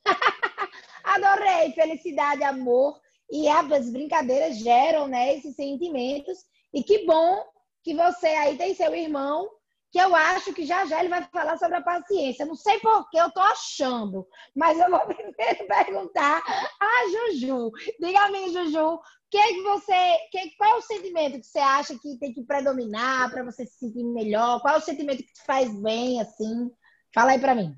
Adorei! 1.04 1.72
Felicidade, 1.72 2.44
amor. 2.44 3.00
E 3.32 3.48
as 3.48 3.90
brincadeiras 3.90 4.58
geram 4.58 5.08
né, 5.08 5.36
esses 5.36 5.56
sentimentos. 5.56 6.40
E 6.74 6.84
que 6.84 7.06
bom 7.06 7.44
que 7.84 7.96
você 7.96 8.28
aí 8.28 8.58
tem 8.58 8.74
seu 8.75 8.94
irmão, 8.94 9.50
que 9.92 10.00
eu 10.00 10.14
acho 10.14 10.54
que 10.54 10.66
já 10.66 10.86
já 10.86 11.00
ele 11.00 11.08
vai 11.08 11.24
falar 11.32 11.58
sobre 11.58 11.78
a 11.78 11.82
paciência. 11.82 12.46
Não 12.46 12.56
sei 12.56 12.80
por 12.80 13.10
que 13.10 13.18
eu 13.18 13.32
tô 13.32 13.40
achando, 13.40 14.28
mas 14.54 14.78
eu 14.78 14.90
vou 14.90 15.00
primeiro 15.08 15.68
perguntar 15.68 16.44
a 16.80 17.32
Juju. 17.32 17.72
Diga 18.00 18.25
a 18.25 18.30
mim, 18.30 18.52
Juju, 18.52 19.00
que 19.44 19.62
você, 19.63 20.18
que, 20.32 20.56
qual 20.58 20.75
é 20.75 20.75
o 20.75 20.82
sentimento 20.82 21.39
que 21.39 21.46
você 21.46 21.60
acha 21.60 21.98
que 21.98 22.18
tem 22.20 22.34
que 22.34 22.44
predominar 22.44 23.30
para 23.32 23.44
você 23.44 23.65
se 23.65 23.80
sentir 23.80 24.04
melhor? 24.04 24.62
Qual 24.62 24.75
é 24.75 24.77
o 24.77 24.82
sentimento 24.82 25.24
que 25.24 25.34
te 25.34 25.44
faz 25.46 25.74
bem, 25.82 26.22
assim? 26.22 26.72
Fala 27.13 27.32
aí 27.32 27.39
para 27.39 27.56
mim. 27.56 27.75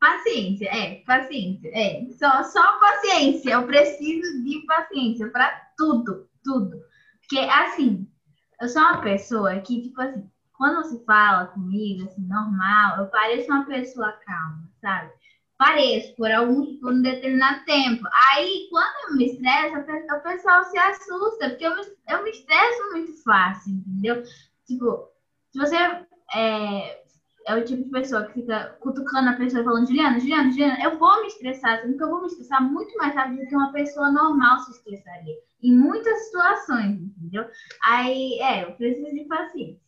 Paciência, 0.00 0.66
é, 0.66 0.96
paciência, 1.06 1.70
é. 1.72 2.06
Só, 2.18 2.42
só 2.42 2.78
paciência. 2.78 3.52
Eu 3.52 3.66
preciso 3.66 4.44
de 4.44 4.66
paciência 4.66 5.30
para 5.30 5.50
tudo, 5.76 6.28
tudo. 6.42 6.78
Porque, 7.20 7.38
assim, 7.38 8.06
eu 8.60 8.68
sou 8.68 8.82
uma 8.82 9.00
pessoa 9.00 9.58
que, 9.60 9.82
tipo 9.82 10.00
assim, 10.00 10.28
quando 10.52 10.82
você 10.82 11.04
fala 11.04 11.46
comigo, 11.46 12.04
assim, 12.04 12.22
normal, 12.26 12.98
eu 12.98 13.06
pareço 13.06 13.50
uma 13.50 13.64
pessoa 13.64 14.12
calma, 14.24 14.70
sabe? 14.80 15.12
Pareço, 15.64 16.14
por 16.16 16.30
algum 16.30 16.78
por 16.78 16.92
um 16.92 17.00
determinado 17.00 17.64
tempo. 17.64 18.04
Aí, 18.28 18.68
quando 18.70 19.08
eu 19.08 19.16
me 19.16 19.24
estresso, 19.24 19.78
o 19.78 20.22
pessoal 20.22 20.62
se 20.64 20.76
assusta, 20.76 21.48
porque 21.48 21.66
eu 21.66 21.74
me, 21.74 21.82
eu 22.10 22.22
me 22.22 22.30
estresso 22.30 22.90
muito 22.90 23.22
fácil, 23.22 23.72
entendeu? 23.72 24.22
Tipo, 24.66 25.08
se 25.50 25.58
você 25.58 25.74
é, 26.34 27.02
é 27.46 27.54
o 27.54 27.64
tipo 27.64 27.82
de 27.82 27.88
pessoa 27.88 28.26
que 28.26 28.42
fica 28.42 28.76
cutucando 28.80 29.30
a 29.30 29.36
pessoa 29.36 29.64
falando, 29.64 29.86
Juliana, 29.86 30.20
Juliana, 30.20 30.50
Juliana, 30.50 30.84
eu 30.84 30.98
vou 30.98 31.22
me 31.22 31.28
estressar, 31.28 31.80
porque 31.80 32.02
eu 32.02 32.10
vou 32.10 32.20
me 32.20 32.26
estressar 32.26 32.62
muito 32.62 32.94
mais 32.98 33.14
rápido 33.14 33.40
do 33.40 33.46
que 33.46 33.56
uma 33.56 33.72
pessoa 33.72 34.12
normal 34.12 34.58
se 34.58 34.72
estressaria. 34.72 35.34
Em 35.62 35.74
muitas 35.74 36.26
situações, 36.26 37.00
entendeu? 37.00 37.48
Aí, 37.82 38.38
é, 38.38 38.64
eu 38.64 38.72
preciso 38.72 39.14
de 39.14 39.24
paciência. 39.24 39.80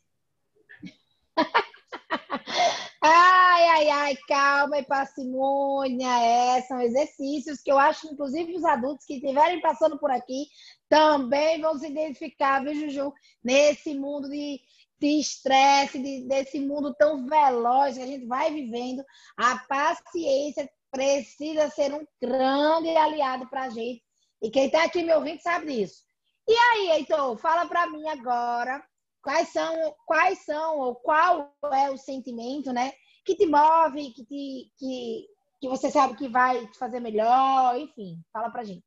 ai, 3.06 3.68
ai, 3.68 3.88
ai, 3.88 4.16
calma 4.28 4.78
e 4.78 4.84
parcimônia. 4.84 6.08
É, 6.20 6.62
são 6.62 6.80
exercícios 6.80 7.60
que 7.62 7.70
eu 7.70 7.78
acho, 7.78 8.06
inclusive, 8.12 8.56
os 8.56 8.64
adultos 8.64 9.06
que 9.06 9.14
estiverem 9.14 9.60
passando 9.60 9.98
por 9.98 10.10
aqui 10.10 10.46
também 10.88 11.60
vão 11.60 11.78
se 11.78 11.86
identificar, 11.86 12.62
viu, 12.62 12.74
Juju? 12.74 13.12
Nesse 13.42 13.94
mundo 13.94 14.28
de 14.28 14.60
de 14.98 15.20
estresse, 15.20 15.98
de, 15.98 16.26
desse 16.26 16.58
mundo 16.58 16.94
tão 16.94 17.26
veloz 17.26 17.96
que 17.96 18.02
a 18.02 18.06
gente 18.06 18.26
vai 18.26 18.52
vivendo, 18.52 19.04
a 19.36 19.58
paciência 19.58 20.68
precisa 20.90 21.68
ser 21.70 21.92
um 21.92 22.06
grande 22.20 22.96
aliado 22.96 23.48
para 23.48 23.64
a 23.64 23.68
gente. 23.68 24.02
E 24.42 24.50
quem 24.50 24.66
está 24.66 24.84
aqui 24.84 25.02
me 25.02 25.12
ouvindo 25.14 25.40
sabe 25.40 25.66
disso. 25.66 26.02
E 26.48 26.52
aí, 26.52 26.90
Heitor, 26.92 27.36
fala 27.38 27.66
para 27.66 27.86
mim 27.88 28.08
agora 28.08 28.82
quais 29.26 29.48
são, 29.48 29.96
quais 30.06 30.38
são, 30.44 30.78
ou 30.78 30.94
qual 30.94 31.52
é 31.72 31.90
o 31.90 31.98
sentimento, 31.98 32.72
né, 32.72 32.92
que 33.24 33.34
te 33.34 33.44
move, 33.44 34.12
que, 34.12 34.24
te, 34.24 34.70
que, 34.78 35.26
que 35.60 35.68
você 35.68 35.90
sabe 35.90 36.16
que 36.16 36.28
vai 36.28 36.64
te 36.68 36.78
fazer 36.78 37.00
melhor, 37.00 37.76
enfim, 37.76 38.22
fala 38.32 38.50
pra 38.50 38.62
gente. 38.62 38.84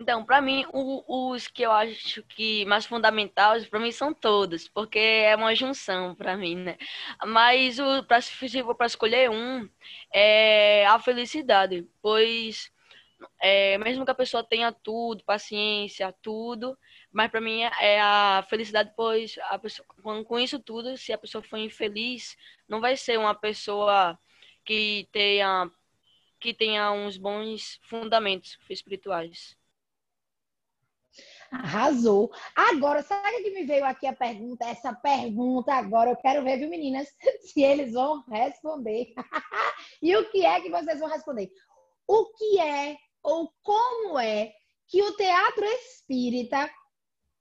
Então, 0.00 0.24
para 0.24 0.40
mim, 0.40 0.64
o, 0.72 1.30
os 1.30 1.46
que 1.46 1.62
eu 1.62 1.72
acho 1.72 2.22
que 2.22 2.64
mais 2.64 2.86
fundamentais, 2.86 3.66
para 3.66 3.78
mim 3.78 3.92
são 3.92 4.14
todos, 4.14 4.66
porque 4.66 4.98
é 4.98 5.36
uma 5.36 5.54
junção 5.54 6.14
para 6.14 6.38
mim, 6.38 6.56
né? 6.56 6.78
Mas 7.26 7.78
o 7.78 8.02
para 8.02 8.22
se 8.22 8.32
for 8.62 8.74
para 8.74 8.86
escolher 8.86 9.30
um, 9.30 9.68
é 10.10 10.86
a 10.86 10.98
felicidade, 10.98 11.86
pois 12.00 12.72
é, 13.40 13.76
mesmo 13.78 14.06
que 14.06 14.10
a 14.10 14.14
pessoa 14.14 14.42
tenha 14.42 14.72
tudo, 14.72 15.22
paciência, 15.24 16.14
tudo, 16.22 16.78
mas 17.16 17.30
para 17.30 17.40
mim 17.40 17.62
é 17.62 17.98
a 17.98 18.44
felicidade, 18.46 18.92
pois 18.94 19.38
a 19.44 19.58
pessoa, 19.58 19.86
com, 20.02 20.38
isso 20.38 20.58
tudo, 20.58 20.98
se 20.98 21.14
a 21.14 21.18
pessoa 21.18 21.42
for 21.42 21.56
infeliz, 21.56 22.36
não 22.68 22.78
vai 22.78 22.94
ser 22.94 23.18
uma 23.18 23.34
pessoa 23.34 24.18
que 24.62 25.08
tenha 25.10 25.70
que 26.38 26.52
tenha 26.52 26.92
uns 26.92 27.16
bons 27.16 27.80
fundamentos 27.84 28.58
espirituais. 28.68 29.56
Arrasou. 31.50 32.30
Agora, 32.54 33.02
sabe 33.02 33.42
que 33.42 33.50
me 33.50 33.64
veio 33.64 33.86
aqui 33.86 34.06
a 34.06 34.12
pergunta? 34.12 34.66
Essa 34.66 34.92
pergunta 34.92 35.72
agora, 35.72 36.10
eu 36.10 36.16
quero 36.16 36.44
ver, 36.44 36.58
viu, 36.58 36.68
meninas, 36.68 37.08
se 37.40 37.62
eles 37.62 37.94
vão 37.94 38.22
responder. 38.28 39.14
e 40.02 40.14
o 40.14 40.30
que 40.30 40.44
é 40.44 40.60
que 40.60 40.68
vocês 40.68 41.00
vão 41.00 41.08
responder? 41.08 41.50
O 42.06 42.26
que 42.34 42.60
é 42.60 42.98
ou 43.22 43.50
como 43.62 44.18
é 44.18 44.52
que 44.86 45.02
o 45.02 45.16
teatro 45.16 45.64
espírita 45.64 46.70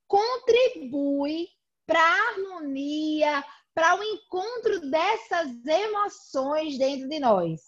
contribui 0.08 1.48
para 1.86 2.00
a 2.00 2.30
harmonia, 2.30 3.44
para 3.74 4.00
o 4.00 4.04
encontro 4.04 4.90
dessas 4.90 5.66
emoções 5.66 6.78
dentro 6.78 7.08
de 7.08 7.20
nós? 7.20 7.62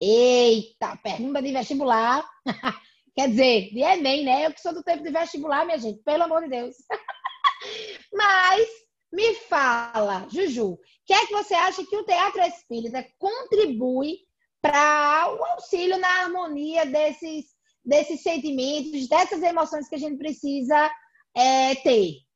Eita, 0.00 0.96
pergunta 1.02 1.42
de 1.42 1.52
vestibular. 1.52 2.28
Quer 3.16 3.30
dizer, 3.30 3.70
de 3.70 3.80
Enem, 3.80 4.24
né? 4.24 4.46
Eu 4.46 4.52
que 4.52 4.60
sou 4.60 4.72
do 4.72 4.84
tempo 4.84 5.02
de 5.02 5.10
vestibular, 5.10 5.64
minha 5.64 5.78
gente, 5.78 6.00
pelo 6.04 6.22
amor 6.22 6.42
de 6.42 6.50
Deus. 6.50 6.76
Mas 8.12 8.68
me 9.12 9.34
fala, 9.34 10.28
Juju, 10.30 10.74
o 10.74 10.78
que 11.04 11.12
é 11.12 11.26
que 11.26 11.32
você 11.32 11.54
acha 11.54 11.84
que 11.84 11.96
o 11.96 12.04
teatro 12.04 12.40
espírita 12.42 13.04
contribui 13.18 14.18
para 14.60 15.34
o 15.34 15.44
auxílio 15.44 15.98
na 15.98 16.08
harmonia 16.22 16.86
desses, 16.86 17.46
desses 17.84 18.22
sentimentos, 18.22 19.08
dessas 19.08 19.42
emoções 19.42 19.88
que 19.88 19.94
a 19.96 19.98
gente 19.98 20.16
precisa 20.16 20.90
é, 21.38 21.74
ter? 21.76 22.26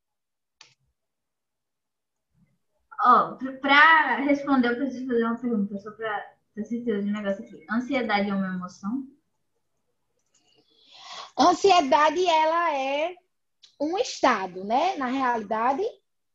Oh, 3.05 3.37
para 3.61 4.21
responder, 4.21 4.71
eu 4.71 4.77
preciso 4.77 5.09
fazer 5.09 5.25
uma 5.25 5.39
pergunta, 5.39 5.79
só 5.79 5.91
para 5.91 6.37
ter 6.55 6.65
certeza 6.65 7.03
de 7.03 7.09
um 7.09 7.13
negócio 7.13 7.45
aqui. 7.45 7.67
Ansiedade 7.69 8.31
é 8.31 8.35
uma 8.35 8.55
emoção? 8.55 9.09
Ansiedade, 11.37 12.25
ela 12.25 12.79
é 12.79 13.17
um 13.81 13.99
estado, 13.99 14.65
né? 14.65 14.97
Na 14.97 15.07
realidade, 15.07 15.83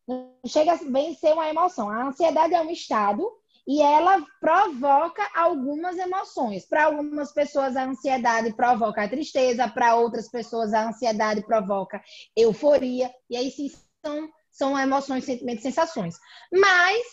não 0.06 0.36
chega 0.46 0.76
bem 0.90 1.14
ser 1.16 1.32
uma 1.34 1.48
emoção. 1.48 1.90
A 1.90 2.08
ansiedade 2.08 2.54
é 2.54 2.62
um 2.62 2.70
estado 2.70 3.32
e 3.68 3.82
ela 3.82 4.26
provoca 4.40 5.28
algumas 5.36 5.98
emoções. 5.98 6.66
Para 6.66 6.86
algumas 6.86 7.34
pessoas, 7.34 7.76
a 7.76 7.86
ansiedade 7.86 8.54
provoca 8.56 9.04
a 9.04 9.10
tristeza, 9.10 9.68
para 9.68 9.96
outras 9.96 10.30
pessoas, 10.30 10.74
a 10.74 10.88
ansiedade 10.88 11.46
provoca 11.46 12.02
euforia. 12.36 13.14
E 13.30 13.36
aí 13.36 13.52
sim 13.52 13.70
são, 14.06 14.30
são 14.50 14.80
emoções, 14.80 15.26
sentimentos, 15.26 15.64
sensações. 15.64 16.16
Mas 16.52 17.06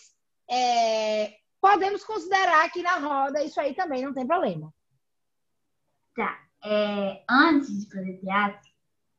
é, 0.49 1.33
podemos 1.59 2.05
considerar 2.05 2.65
aqui 2.65 2.81
na 2.81 2.97
roda 2.99 3.43
isso 3.43 3.59
aí 3.59 3.73
também, 3.73 4.03
não 4.03 4.13
tem 4.13 4.25
problema. 4.25 4.73
Tá 6.15 6.45
é, 6.65 7.23
antes 7.29 7.81
de 7.81 7.93
fazer 7.93 8.17
teatro, 8.17 8.69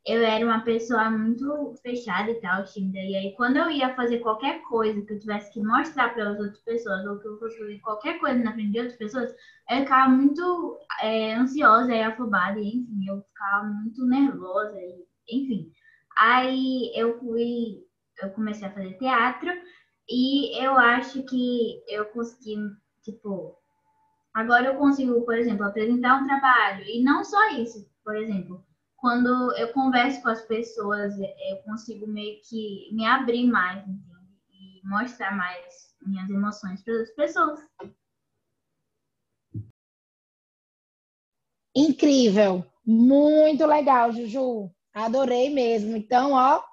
eu 0.07 0.23
era 0.23 0.45
uma 0.45 0.61
pessoa 0.61 1.11
muito 1.11 1.75
fechada 1.83 2.31
e 2.31 2.41
tal, 2.41 2.65
tímida. 2.65 2.99
E 2.99 3.17
aí, 3.17 3.35
quando 3.37 3.57
eu 3.57 3.71
ia 3.71 3.95
fazer 3.97 4.21
qualquer 4.21 4.63
coisa 4.63 5.03
que 5.03 5.13
eu 5.13 5.19
tivesse 5.19 5.53
que 5.53 5.61
mostrar 5.61 6.15
para 6.15 6.31
as 6.31 6.39
outras 6.39 6.61
pessoas, 6.61 7.05
ou 7.07 7.19
que 7.19 7.27
eu 7.27 7.39
fosse 7.39 7.59
fazer 7.59 7.79
qualquer 7.81 8.19
coisa 8.21 8.39
na 8.39 8.53
frente 8.53 8.73
de 8.73 8.79
outras 8.79 8.97
pessoas, 8.97 9.35
eu 9.71 9.79
ficava 9.79 10.09
muito 10.11 10.79
é, 11.03 11.35
ansiosa 11.35 11.93
e 11.93 12.03
afobada, 12.03 12.61
e 12.61 12.69
enfim, 12.69 13.05
eu 13.09 13.21
ficava 13.23 13.65
muito 13.65 14.07
nervosa, 14.07 14.79
e, 14.79 15.05
enfim. 15.29 15.73
Aí 16.19 16.93
eu 16.95 17.19
fui, 17.19 17.85
eu 18.23 18.31
comecei 18.31 18.69
a 18.69 18.73
fazer 18.73 18.95
teatro, 18.99 19.51
e 20.09 20.65
eu 20.65 20.77
acho 20.79 21.23
que 21.25 21.83
eu 21.89 22.05
consegui, 22.07 22.57
tipo, 23.03 23.57
Agora 24.37 24.67
eu 24.67 24.77
consigo, 24.77 25.23
por 25.23 25.35
exemplo, 25.39 25.65
apresentar 25.65 26.21
um 26.21 26.27
trabalho. 26.27 26.85
E 26.85 27.03
não 27.03 27.25
só 27.25 27.53
isso, 27.53 27.91
por 28.05 28.15
exemplo, 28.15 28.63
quando 29.07 29.57
eu 29.57 29.73
converso 29.73 30.21
com 30.21 30.31
as 30.31 30.43
pessoas, 30.47 31.17
eu 31.17 31.59
consigo 31.65 32.09
meio 32.09 32.41
que 32.43 32.93
me 32.93 33.07
abrir 33.07 33.47
mais, 33.47 33.87
entende? 33.87 34.03
E 34.51 34.81
mostrar 34.83 35.31
mais 35.37 35.95
minhas 36.05 36.29
emoções 36.29 36.83
para 36.83 37.03
as 37.03 37.11
pessoas. 37.11 37.61
Incrível! 41.73 42.67
Muito 42.85 43.65
legal, 43.65 44.11
Juju. 44.11 44.75
Adorei 44.93 45.51
mesmo. 45.51 45.97
Então, 45.97 46.33
ó, 46.33 46.65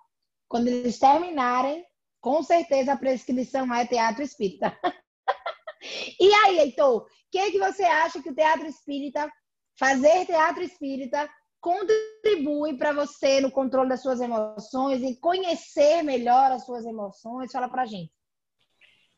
quando 0.47 0.69
eles 0.69 0.97
terminarem, 0.97 1.85
com 2.19 2.41
certeza 2.41 2.93
a 2.93 2.97
prescrição 2.97 3.71
é 3.71 3.85
teatro 3.85 4.23
espírita. 4.23 4.75
e 6.19 6.33
aí, 6.33 6.57
Heitor, 6.61 7.03
o 7.03 7.07
que, 7.31 7.51
que 7.51 7.59
você 7.59 7.83
acha 7.83 8.23
que 8.23 8.31
o 8.31 8.35
teatro 8.35 8.65
espírita, 8.65 9.31
fazer 9.77 10.25
teatro 10.25 10.63
espírita, 10.63 11.29
contribui 11.63 12.77
para 12.77 12.91
você 12.91 13.39
no 13.39 13.49
controle 13.49 13.87
das 13.87 14.01
suas 14.01 14.19
emoções 14.19 15.01
e 15.01 15.15
conhecer 15.15 16.03
melhor 16.03 16.51
as 16.51 16.65
suas 16.65 16.85
emoções? 16.85 17.53
Fala 17.53 17.69
pra 17.69 17.85
gente. 17.85 18.11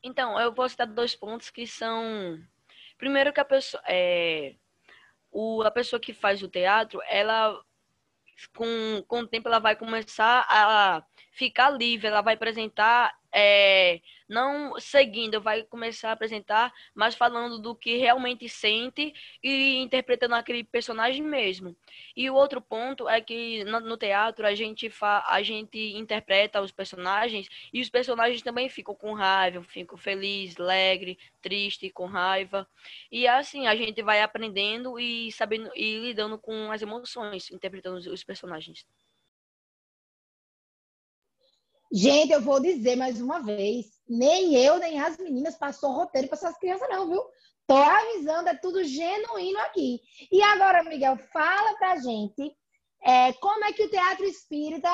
Então, 0.03 0.39
eu 0.39 0.53
vou 0.53 0.69
citar 0.69 0.85
dois 0.85 1.15
pontos 1.15 1.49
que 1.49 1.65
são. 1.65 2.39
Primeiro, 2.99 3.33
que 3.33 3.39
a 3.39 3.45
pessoa. 3.45 3.81
É... 3.87 4.55
O, 5.31 5.63
a 5.63 5.71
pessoa 5.71 5.99
que 5.99 6.13
faz 6.13 6.43
o 6.43 6.47
teatro, 6.47 7.01
ela. 7.09 7.59
Com, 8.55 9.03
com 9.07 9.21
o 9.21 9.27
tempo, 9.27 9.47
ela 9.47 9.59
vai 9.59 9.75
começar 9.75 10.45
a 10.47 11.03
ficar 11.31 11.71
livre, 11.71 12.07
ela 12.07 12.21
vai 12.21 12.35
apresentar 12.35 13.17
é, 13.37 13.99
não 14.29 14.79
seguindo, 14.79 15.41
vai 15.41 15.61
começar 15.63 16.09
a 16.09 16.11
apresentar, 16.13 16.73
mas 16.93 17.15
falando 17.15 17.59
do 17.59 17.75
que 17.75 17.97
realmente 17.97 18.47
sente 18.47 19.13
e 19.43 19.75
interpretando 19.79 20.35
aquele 20.35 20.63
personagem 20.63 21.21
mesmo. 21.21 21.75
E 22.15 22.29
o 22.29 22.33
outro 22.33 22.61
ponto 22.61 23.09
é 23.09 23.19
que 23.19 23.65
no, 23.65 23.97
teatro 23.97 24.47
a 24.47 24.55
gente, 24.55 24.89
fa, 24.89 25.25
a 25.27 25.43
gente 25.43 25.77
interpreta 25.97 26.61
os 26.61 26.71
personagens 26.71 27.49
e 27.73 27.81
os 27.81 27.89
personagens 27.89 28.41
também 28.41 28.69
ficam 28.69 28.95
com 28.95 29.13
raiva, 29.13 29.61
ficam 29.63 29.97
feliz, 29.97 30.57
alegre, 30.57 31.19
triste, 31.41 31.89
com 31.89 32.05
raiva. 32.05 32.65
E 33.11 33.27
assim 33.27 33.67
a 33.67 33.75
gente 33.75 34.01
vai 34.01 34.21
aprendendo 34.21 34.97
e 34.97 35.29
sabendo 35.33 35.69
e 35.75 35.99
lidando 35.99 36.37
com 36.37 36.71
as 36.71 36.81
emoções, 36.81 37.51
interpretando 37.51 37.97
os, 37.97 38.07
os 38.07 38.23
personagens. 38.23 38.85
Gente, 41.91 42.31
eu 42.31 42.41
vou 42.41 42.59
dizer 42.59 42.95
mais 42.95 43.21
uma 43.21 43.39
vez, 43.39 43.85
nem 44.07 44.55
eu, 44.55 44.77
nem 44.77 44.99
as 44.99 45.17
meninas 45.17 45.55
passou 45.55 45.91
roteiro 45.91 46.27
para 46.27 46.37
essas 46.37 46.57
crianças 46.57 46.89
não, 46.89 47.09
viu? 47.09 47.23
Tô 47.67 47.75
avisando, 47.75 48.49
é 48.49 48.55
tudo 48.55 48.83
genuíno 48.83 49.59
aqui. 49.59 49.99
E 50.31 50.41
agora, 50.41 50.83
Miguel, 50.83 51.17
fala 51.31 51.75
pra 51.77 51.97
gente 51.97 52.55
é, 53.03 53.33
como 53.33 53.63
é 53.65 53.73
que 53.73 53.83
o 53.83 53.89
Teatro 53.89 54.25
Espírita 54.25 54.89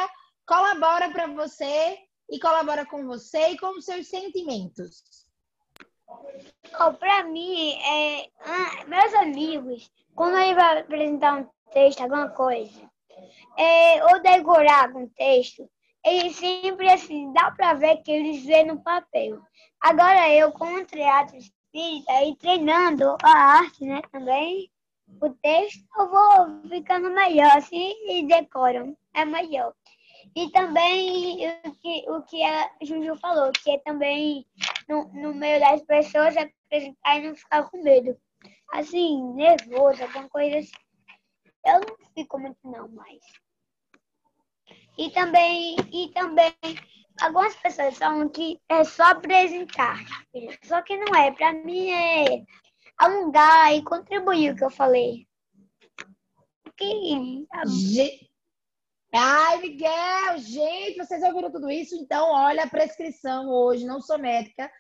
colabora 0.46 1.10
para 1.12 1.28
você 1.28 1.98
e 2.30 2.40
colabora 2.40 2.86
com 2.86 3.06
você 3.06 3.50
e 3.50 3.58
com 3.58 3.78
os 3.78 3.86
seus 3.86 4.08
sentimentos. 4.08 5.04
Oh, 6.80 6.94
para 6.94 7.24
mim, 7.24 7.74
é, 7.74 8.30
ah, 8.42 8.86
meus 8.86 9.14
amigos, 9.16 9.90
quando 10.16 10.38
ele 10.38 10.56
vai 10.56 10.80
apresentar 10.80 11.42
um 11.42 11.50
texto, 11.72 12.02
alguma 12.02 12.30
coisa, 12.30 12.90
é, 13.58 14.04
ou 14.06 14.22
decorar 14.22 14.86
algum 14.86 15.08
texto, 15.10 15.70
eles 16.06 16.36
sempre 16.36 16.90
assim, 16.90 17.32
dá 17.34 17.52
para 17.52 17.74
ver 17.74 17.98
que 17.98 18.12
eles 18.12 18.44
vê 18.44 18.64
no 18.64 18.82
papel. 18.82 19.40
Agora 19.80 20.30
eu, 20.34 20.52
com 20.52 20.66
o 20.66 20.86
teatro 20.86 21.38
espírita 21.38 22.24
e 22.24 22.36
treinando 22.36 23.18
a 23.24 23.30
arte, 23.30 23.86
né, 23.86 24.02
também, 24.12 24.70
o 25.22 25.30
texto, 25.30 25.86
eu 25.98 26.10
vou 26.10 26.70
ficando 26.70 27.10
melhor, 27.12 27.58
assim, 27.58 27.94
e 28.08 28.26
decoram. 28.28 28.96
É 29.14 29.26
melhor. 29.26 29.74
E 30.36 30.50
também 30.52 31.48
o 31.66 31.76
que, 31.76 32.06
o 32.10 32.22
que 32.24 32.44
a 32.44 32.72
Juju 32.82 33.16
falou, 33.18 33.52
que 33.52 33.72
é 33.72 33.80
também 33.80 34.46
no, 34.88 35.08
no 35.14 35.34
meio 35.34 35.60
das 35.60 35.82
pessoas 35.82 36.36
apresentar 36.38 37.18
e 37.18 37.28
não 37.28 37.36
ficar 37.36 37.64
com 37.70 37.84
medo. 37.84 38.18
Assim, 38.72 39.22
nervoso, 39.34 40.02
alguma 40.04 40.30
coisa 40.30 40.60
assim. 40.60 40.72
Eu 41.66 41.82
não 41.82 41.98
fico 42.16 42.40
muito 42.40 42.58
não, 42.64 42.88
mas 42.90 43.20
e 45.02 45.10
também, 45.10 45.76
e 45.92 46.10
também 46.10 46.54
algumas 47.20 47.56
pessoas 47.56 47.98
falam 47.98 48.30
que 48.30 48.60
é 48.70 48.84
só 48.84 49.06
apresentar. 49.06 49.98
Só 50.64 50.80
que 50.84 50.96
não 50.96 51.16
é. 51.16 51.32
Para 51.32 51.54
mim 51.54 51.90
é 51.90 52.44
alongar 53.00 53.74
e 53.74 53.84
contribuir 53.84 54.52
o 54.52 54.56
que 54.56 54.64
eu 54.64 54.70
falei. 54.70 55.28
Que... 56.78 57.48
Ai, 59.14 59.58
Miguel, 59.60 60.38
gente, 60.38 60.98
vocês 60.98 61.24
ouviram 61.24 61.52
tudo 61.52 61.70
isso? 61.70 61.96
Então, 61.96 62.30
olha 62.32 62.64
a 62.64 62.70
prescrição 62.70 63.50
hoje, 63.50 63.86
não 63.86 64.00
sou 64.00 64.20
médica, 64.20 64.72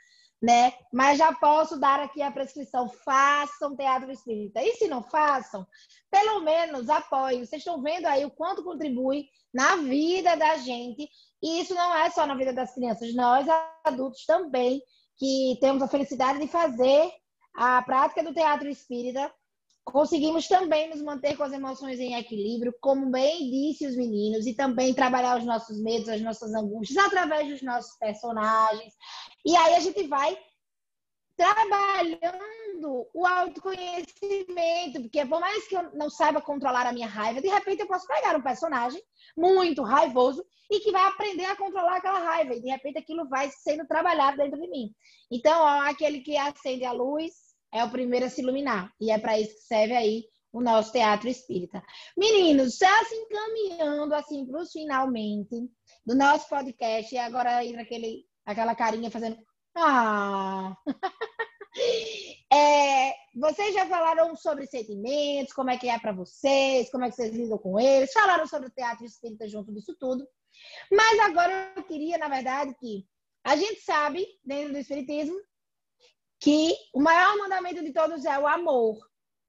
né? 0.41 0.73
Mas 0.91 1.17
já 1.17 1.33
posso 1.33 1.79
dar 1.79 1.99
aqui 1.99 2.21
a 2.21 2.31
prescrição. 2.31 2.89
Façam 2.89 3.75
teatro 3.75 4.11
espírita. 4.11 4.61
E 4.61 4.73
se 4.73 4.87
não 4.87 5.03
façam, 5.03 5.67
pelo 6.09 6.41
menos 6.41 6.89
apoiem. 6.89 7.45
Vocês 7.45 7.61
estão 7.61 7.81
vendo 7.81 8.07
aí 8.07 8.25
o 8.25 8.31
quanto 8.31 8.63
contribui 8.63 9.27
na 9.53 9.75
vida 9.77 10.35
da 10.35 10.57
gente. 10.57 11.07
E 11.41 11.61
isso 11.61 11.73
não 11.75 11.95
é 11.95 12.09
só 12.09 12.25
na 12.25 12.35
vida 12.35 12.53
das 12.53 12.73
crianças, 12.73 13.13
nós 13.13 13.47
adultos 13.83 14.25
também, 14.25 14.81
que 15.17 15.57
temos 15.59 15.81
a 15.81 15.87
felicidade 15.87 16.39
de 16.39 16.47
fazer 16.47 17.11
a 17.55 17.81
prática 17.81 18.23
do 18.23 18.33
teatro 18.33 18.69
espírita, 18.69 19.31
conseguimos 19.83 20.47
também 20.47 20.89
nos 20.89 21.01
manter 21.01 21.35
com 21.35 21.43
as 21.43 21.53
emoções 21.53 21.99
em 21.99 22.15
equilíbrio, 22.15 22.73
como 22.79 23.09
bem 23.09 23.49
disse 23.49 23.87
os 23.87 23.95
meninos, 23.95 24.45
e 24.45 24.53
também 24.53 24.93
trabalhar 24.93 25.37
os 25.37 25.45
nossos 25.45 25.81
medos, 25.81 26.09
as 26.09 26.21
nossas 26.21 26.53
angústias 26.53 27.03
através 27.03 27.47
dos 27.49 27.61
nossos 27.61 27.97
personagens. 27.97 28.93
E 29.45 29.55
aí 29.55 29.75
a 29.75 29.79
gente 29.79 30.07
vai 30.07 30.37
trabalhando 31.35 33.07
o 33.13 33.25
autoconhecimento, 33.25 35.01
porque 35.01 35.25
por 35.25 35.39
mais 35.39 35.67
que 35.67 35.75
eu 35.75 35.91
não 35.93 36.09
saiba 36.09 36.39
controlar 36.39 36.85
a 36.85 36.93
minha 36.93 37.07
raiva, 37.07 37.41
de 37.41 37.47
repente 37.47 37.81
eu 37.81 37.87
posso 37.87 38.05
pegar 38.05 38.35
um 38.35 38.41
personagem 38.41 39.01
muito 39.35 39.81
raivoso 39.81 40.45
e 40.69 40.79
que 40.79 40.91
vai 40.91 41.03
aprender 41.07 41.45
a 41.45 41.55
controlar 41.55 41.97
aquela 41.97 42.19
raiva, 42.19 42.53
e 42.53 42.61
de 42.61 42.69
repente 42.69 42.99
aquilo 42.99 43.27
vai 43.27 43.49
sendo 43.49 43.87
trabalhado 43.87 44.37
dentro 44.37 44.59
de 44.59 44.69
mim. 44.69 44.93
Então, 45.31 45.61
ó, 45.61 45.81
aquele 45.81 46.21
que 46.21 46.37
acende 46.37 46.85
a 46.85 46.91
luz 46.91 47.50
é 47.73 47.83
o 47.83 47.89
primeiro 47.89 48.25
a 48.25 48.29
se 48.29 48.41
iluminar, 48.41 48.91
e 48.99 49.11
é 49.11 49.17
para 49.17 49.39
isso 49.39 49.55
que 49.55 49.61
serve 49.61 49.95
aí 49.95 50.25
o 50.53 50.61
nosso 50.61 50.91
teatro 50.91 51.29
espírita. 51.29 51.81
Meninos, 52.17 52.77
já 52.77 53.03
se 53.05 53.15
encaminhando 53.15 54.13
assim 54.13 54.45
para 54.45 54.61
os 54.61 54.71
finalmente 54.71 55.55
do 56.05 56.15
nosso 56.15 56.49
podcast, 56.49 57.13
e 57.13 57.17
agora 57.17 57.63
entra 57.65 57.81
aquele, 57.81 58.25
aquela 58.45 58.75
carinha 58.75 59.09
fazendo 59.09 59.37
ah! 59.75 60.75
É, 62.53 63.13
vocês 63.33 63.73
já 63.73 63.87
falaram 63.87 64.35
sobre 64.35 64.67
sentimentos, 64.67 65.53
como 65.53 65.69
é 65.69 65.77
que 65.77 65.87
é 65.87 65.97
para 65.97 66.11
vocês, 66.11 66.91
como 66.91 67.05
é 67.05 67.09
que 67.09 67.15
vocês 67.15 67.33
lidam 67.33 67.57
com 67.57 67.79
eles, 67.79 68.11
falaram 68.11 68.45
sobre 68.45 68.67
o 68.67 68.71
teatro 68.71 69.05
espírita 69.05 69.47
junto 69.47 69.73
disso 69.73 69.95
tudo. 69.97 70.27
Mas 70.91 71.17
agora 71.21 71.71
eu 71.77 71.83
queria, 71.83 72.17
na 72.17 72.27
verdade, 72.27 72.75
que 72.77 73.05
a 73.45 73.55
gente 73.55 73.79
sabe, 73.79 74.27
dentro 74.43 74.73
do 74.73 74.79
espiritismo, 74.79 75.39
que 76.41 76.75
o 76.93 76.99
maior 76.99 77.37
mandamento 77.37 77.81
de 77.83 77.93
todos 77.93 78.25
é 78.25 78.37
o 78.37 78.47
amor. 78.47 78.97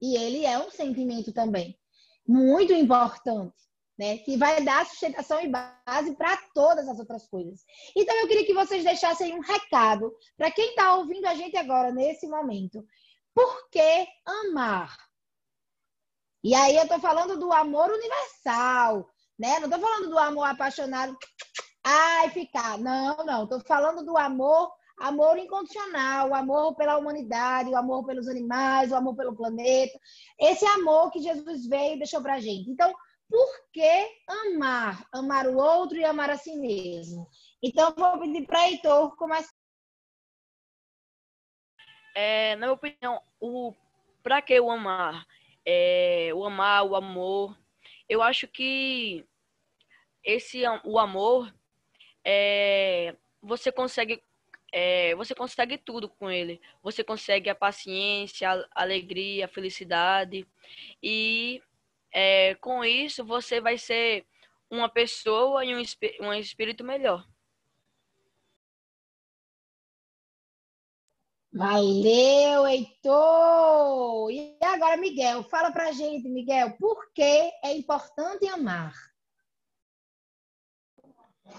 E 0.01 0.15
ele 0.15 0.45
é 0.45 0.57
um 0.59 0.69
sentimento 0.69 1.33
também 1.33 1.77
muito 2.25 2.71
importante 2.71 3.63
né? 3.97 4.17
Que 4.19 4.37
vai 4.37 4.63
dar 4.63 4.85
sustentação 4.85 5.41
e 5.41 5.47
base 5.47 6.15
para 6.15 6.35
todas 6.53 6.87
as 6.87 6.99
outras 6.99 7.27
coisas. 7.27 7.63
Então, 7.95 8.15
eu 8.17 8.27
queria 8.27 8.45
que 8.45 8.53
vocês 8.53 8.83
deixassem 8.83 9.33
um 9.33 9.41
recado 9.41 10.13
para 10.37 10.51
quem 10.51 10.69
está 10.69 10.95
ouvindo 10.95 11.25
a 11.25 11.35
gente 11.35 11.55
agora, 11.57 11.91
nesse 11.91 12.27
momento. 12.27 12.85
Por 13.33 13.69
que 13.69 14.07
amar? 14.25 14.95
E 16.43 16.53
aí 16.53 16.75
eu 16.75 16.83
estou 16.83 16.99
falando 16.99 17.39
do 17.39 17.51
amor 17.53 17.89
universal, 17.89 19.09
né? 19.37 19.59
Não 19.59 19.69
estou 19.69 19.79
falando 19.79 20.09
do 20.09 20.19
amor 20.19 20.43
apaixonado, 20.43 21.17
ai, 21.83 22.29
ficar. 22.31 22.77
Não, 22.77 23.17
não. 23.17 23.43
Estou 23.43 23.59
falando 23.61 24.03
do 24.03 24.17
amor, 24.17 24.71
amor 24.99 25.37
incondicional, 25.37 26.29
o 26.29 26.35
amor 26.35 26.75
pela 26.75 26.97
humanidade, 26.97 27.69
o 27.69 27.75
amor 27.75 28.05
pelos 28.05 28.27
animais, 28.27 28.91
o 28.91 28.95
amor 28.95 29.15
pelo 29.15 29.35
planeta. 29.35 29.99
Esse 30.39 30.65
amor 30.65 31.11
que 31.11 31.19
Jesus 31.19 31.67
veio 31.67 31.95
e 31.95 31.97
deixou 31.97 32.21
para 32.21 32.35
a 32.35 32.39
gente. 32.39 32.69
Então, 32.69 32.93
por 33.29 33.47
que 33.71 34.07
amar? 34.27 35.05
Amar 35.11 35.47
o 35.47 35.57
outro 35.57 35.97
e 35.97 36.05
amar 36.05 36.29
a 36.29 36.37
si 36.37 36.55
mesmo. 36.55 37.27
Então, 37.61 37.93
vou 37.97 38.19
pedir 38.19 38.45
para 38.45 38.67
Heitor 38.67 39.15
começar. 39.15 39.51
É, 42.15 42.55
na 42.57 42.67
minha 42.67 42.73
opinião, 42.73 43.21
o 43.39 43.73
para 44.21 44.41
que 44.41 44.57
o 44.59 44.69
amar? 44.69 45.25
É, 45.65 46.31
o 46.33 46.45
amar, 46.45 46.85
o 46.85 46.95
amor. 46.95 47.57
Eu 48.07 48.21
acho 48.21 48.47
que 48.47 49.25
esse 50.23 50.61
o 50.85 50.99
amor 50.99 51.53
é, 52.23 53.15
você 53.41 53.71
consegue 53.71 54.23
é, 54.73 55.13
você 55.13 55.35
consegue 55.35 55.77
tudo 55.77 56.09
com 56.09 56.31
ele. 56.31 56.59
Você 56.81 57.03
consegue 57.03 57.47
a 57.47 57.55
paciência, 57.55 58.49
a 58.49 58.83
alegria, 58.83 59.45
a 59.45 59.47
felicidade 59.47 60.47
e 61.01 61.61
é, 62.11 62.55
com 62.55 62.83
isso 62.83 63.23
você 63.23 63.61
vai 63.61 63.77
ser 63.77 64.25
uma 64.69 64.89
pessoa 64.89 65.63
e 65.63 65.75
um, 65.75 65.81
um 66.21 66.33
espírito 66.33 66.83
melhor. 66.83 67.23
Valeu, 71.53 72.65
Heitor! 72.65 74.31
E 74.31 74.57
agora, 74.63 74.97
Miguel, 74.97 75.43
fala 75.43 75.71
pra 75.71 75.91
gente, 75.91 76.27
Miguel, 76.27 76.75
por 76.79 77.13
que 77.13 77.21
é 77.63 77.77
importante 77.77 78.47
amar? 78.47 78.91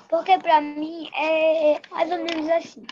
Porque 0.09 0.37
pra 0.39 0.61
mim 0.61 1.09
é 1.15 1.81
mais 1.91 2.11
ou 2.11 2.19
menos 2.19 2.49
assim. 2.51 2.85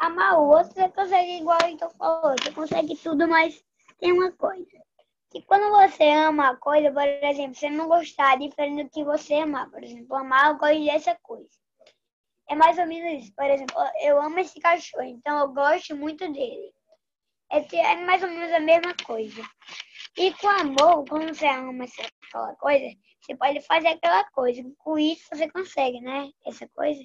Amar 0.00 0.40
o 0.40 0.48
outro, 0.48 0.72
você 0.72 0.88
consegue 0.88 1.36
igual 1.36 1.58
Então 1.68 1.90
falou, 1.90 2.34
você 2.38 2.50
consegue 2.52 2.96
tudo, 2.96 3.28
mas 3.28 3.62
tem 3.98 4.12
uma 4.12 4.32
coisa. 4.32 4.80
Que 5.30 5.42
quando 5.42 5.70
você 5.70 6.04
ama 6.10 6.50
a 6.50 6.56
coisa, 6.56 6.90
por 6.90 7.04
exemplo, 7.04 7.54
você 7.54 7.68
não 7.68 7.86
gostar 7.86 8.38
diferente 8.38 8.84
do 8.84 8.90
que 8.90 9.04
você 9.04 9.34
amar. 9.34 9.70
Por 9.70 9.84
exemplo, 9.84 10.16
amar, 10.16 10.48
eu 10.48 10.58
gosto 10.58 10.84
dessa 10.86 11.14
coisa. 11.22 11.50
É 12.48 12.54
mais 12.54 12.78
ou 12.78 12.86
menos 12.86 13.22
isso. 13.22 13.34
Por 13.36 13.44
exemplo, 13.44 13.76
eu 14.00 14.20
amo 14.20 14.38
esse 14.38 14.58
cachorro, 14.58 15.04
então 15.04 15.38
eu 15.38 15.48
gosto 15.52 15.94
muito 15.94 16.26
dele. 16.32 16.72
É, 17.50 17.58
é 17.76 17.96
mais 17.96 18.22
ou 18.22 18.28
menos 18.30 18.52
a 18.52 18.60
mesma 18.60 18.94
coisa. 19.04 19.42
E 20.16 20.32
com 20.32 20.48
amor, 20.48 21.04
quando 21.04 21.34
você 21.34 21.46
ama 21.46 21.84
aquela 21.84 22.56
coisa, 22.56 22.86
você 23.20 23.36
pode 23.36 23.60
fazer 23.60 23.88
aquela 23.88 24.24
coisa. 24.30 24.62
Com 24.78 24.98
isso 24.98 25.28
você 25.30 25.48
consegue, 25.50 26.00
né? 26.00 26.30
Essa 26.46 26.66
coisa. 26.68 27.04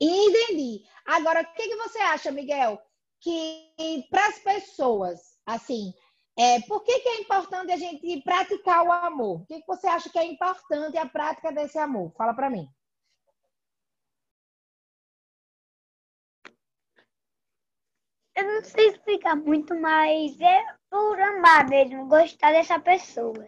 Entendi. 0.00 0.84
Agora, 1.04 1.42
o 1.42 1.54
que, 1.54 1.68
que 1.68 1.76
você 1.76 1.98
acha, 1.98 2.30
Miguel? 2.30 2.80
Que 3.20 3.72
para 4.10 4.26
as 4.28 4.38
pessoas, 4.38 5.38
assim, 5.46 5.92
é, 6.38 6.60
por 6.62 6.82
que, 6.84 7.00
que 7.00 7.08
é 7.08 7.20
importante 7.20 7.72
a 7.72 7.76
gente 7.78 8.22
praticar 8.22 8.84
o 8.84 8.92
amor? 8.92 9.40
O 9.42 9.46
que, 9.46 9.60
que 9.60 9.66
você 9.66 9.86
acha 9.86 10.10
que 10.10 10.18
é 10.18 10.24
importante 10.24 10.98
a 10.98 11.06
prática 11.08 11.50
desse 11.50 11.78
amor? 11.78 12.12
Fala 12.16 12.34
para 12.34 12.50
mim. 12.50 12.68
Eu 18.34 18.44
não 18.44 18.62
sei 18.62 18.88
explicar 18.88 19.34
muito, 19.34 19.74
mas 19.80 20.38
é 20.40 20.62
por 20.90 21.18
amar 21.18 21.66
mesmo, 21.70 22.06
gostar 22.06 22.52
dessa 22.52 22.78
pessoa. 22.78 23.46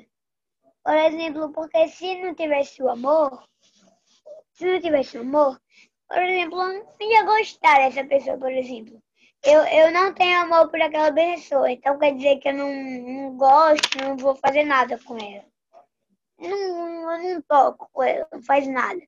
Por 0.83 0.97
exemplo, 0.97 1.53
porque 1.53 1.89
se 1.89 2.23
não 2.23 2.35
tivesse 2.35 2.83
o 2.83 2.89
amor, 2.89 3.47
se 4.53 4.65
não 4.65 4.81
tivesse 4.81 5.19
o 5.19 5.21
amor, 5.21 5.61
por 6.09 6.23
exemplo, 6.23 6.61
eu 6.63 6.85
não 7.01 7.11
ia 7.11 7.23
gostar 7.25 7.79
dessa 7.79 8.05
pessoa, 8.05 8.39
por 8.39 8.51
exemplo. 8.51 9.03
Eu, 9.45 9.63
eu 9.65 9.93
não 9.93 10.13
tenho 10.15 10.41
amor 10.41 10.69
por 10.69 10.81
aquela 10.81 11.13
pessoa, 11.13 11.71
então 11.71 11.99
quer 11.99 12.15
dizer 12.15 12.39
que 12.39 12.49
eu 12.49 12.55
não, 12.55 12.73
não 12.75 13.37
gosto, 13.37 13.99
não 13.99 14.17
vou 14.17 14.35
fazer 14.37 14.65
nada 14.65 14.99
com 15.05 15.17
ela. 15.17 15.45
Não, 16.39 17.13
eu 17.13 17.35
não 17.35 17.43
toco 17.43 17.89
com 17.93 18.03
ela, 18.03 18.27
não 18.33 18.43
faz 18.43 18.67
nada. 18.67 19.01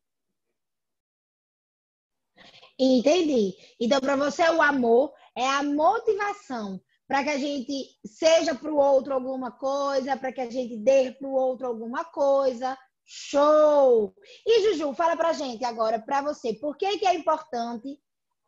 Entendi. 2.79 3.55
Então, 3.79 4.01
para 4.01 4.17
você, 4.17 4.43
o 4.51 4.63
amor 4.63 5.13
é 5.37 5.47
a 5.47 5.63
motivação 5.63 6.81
para 7.07 7.25
que 7.25 7.31
a 7.31 7.39
gente 7.39 7.99
seja 8.07 8.55
para 8.55 8.73
o 8.73 8.77
outro 8.77 9.13
alguma 9.13 9.51
coisa, 9.51 10.17
para 10.17 10.33
que 10.33 10.41
a 10.41 10.49
gente 10.49 10.77
dê 10.77 11.11
para 11.11 11.27
o 11.27 11.33
outro 11.33 11.67
alguma 11.67 12.05
coisa. 12.05 12.79
Show! 13.13 14.15
E 14.47 14.63
Juju, 14.63 14.95
fala 14.95 15.17
pra 15.17 15.33
gente 15.33 15.65
agora, 15.65 15.99
para 15.99 16.23
você, 16.23 16.55
por 16.55 16.77
que, 16.77 16.97
que 16.97 17.05
é 17.05 17.13
importante 17.13 17.99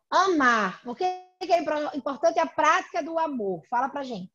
amar? 0.09 0.81
Por 0.83 0.95
que, 0.95 1.03
que 1.41 1.51
é 1.51 1.59
importante 1.97 2.39
a 2.39 2.45
prática 2.45 3.03
do 3.03 3.19
amor? 3.19 3.61
Fala 3.69 3.89
pra 3.89 4.03
gente. 4.03 4.31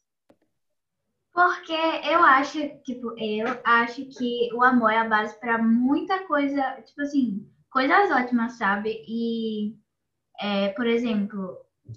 Porque 1.32 1.72
eu 1.72 2.22
acho, 2.22 2.58
tipo, 2.80 3.18
eu 3.18 3.46
acho 3.64 4.04
que 4.04 4.52
o 4.52 4.62
amor 4.62 4.92
é 4.92 4.98
a 4.98 5.08
base 5.08 5.34
para 5.40 5.56
muita 5.56 6.26
coisa, 6.26 6.82
tipo 6.82 7.00
assim, 7.00 7.50
coisas 7.70 8.10
ótimas, 8.10 8.52
sabe? 8.58 9.02
E, 9.08 9.78
é, 10.38 10.68
por 10.74 10.86
exemplo, 10.86 11.56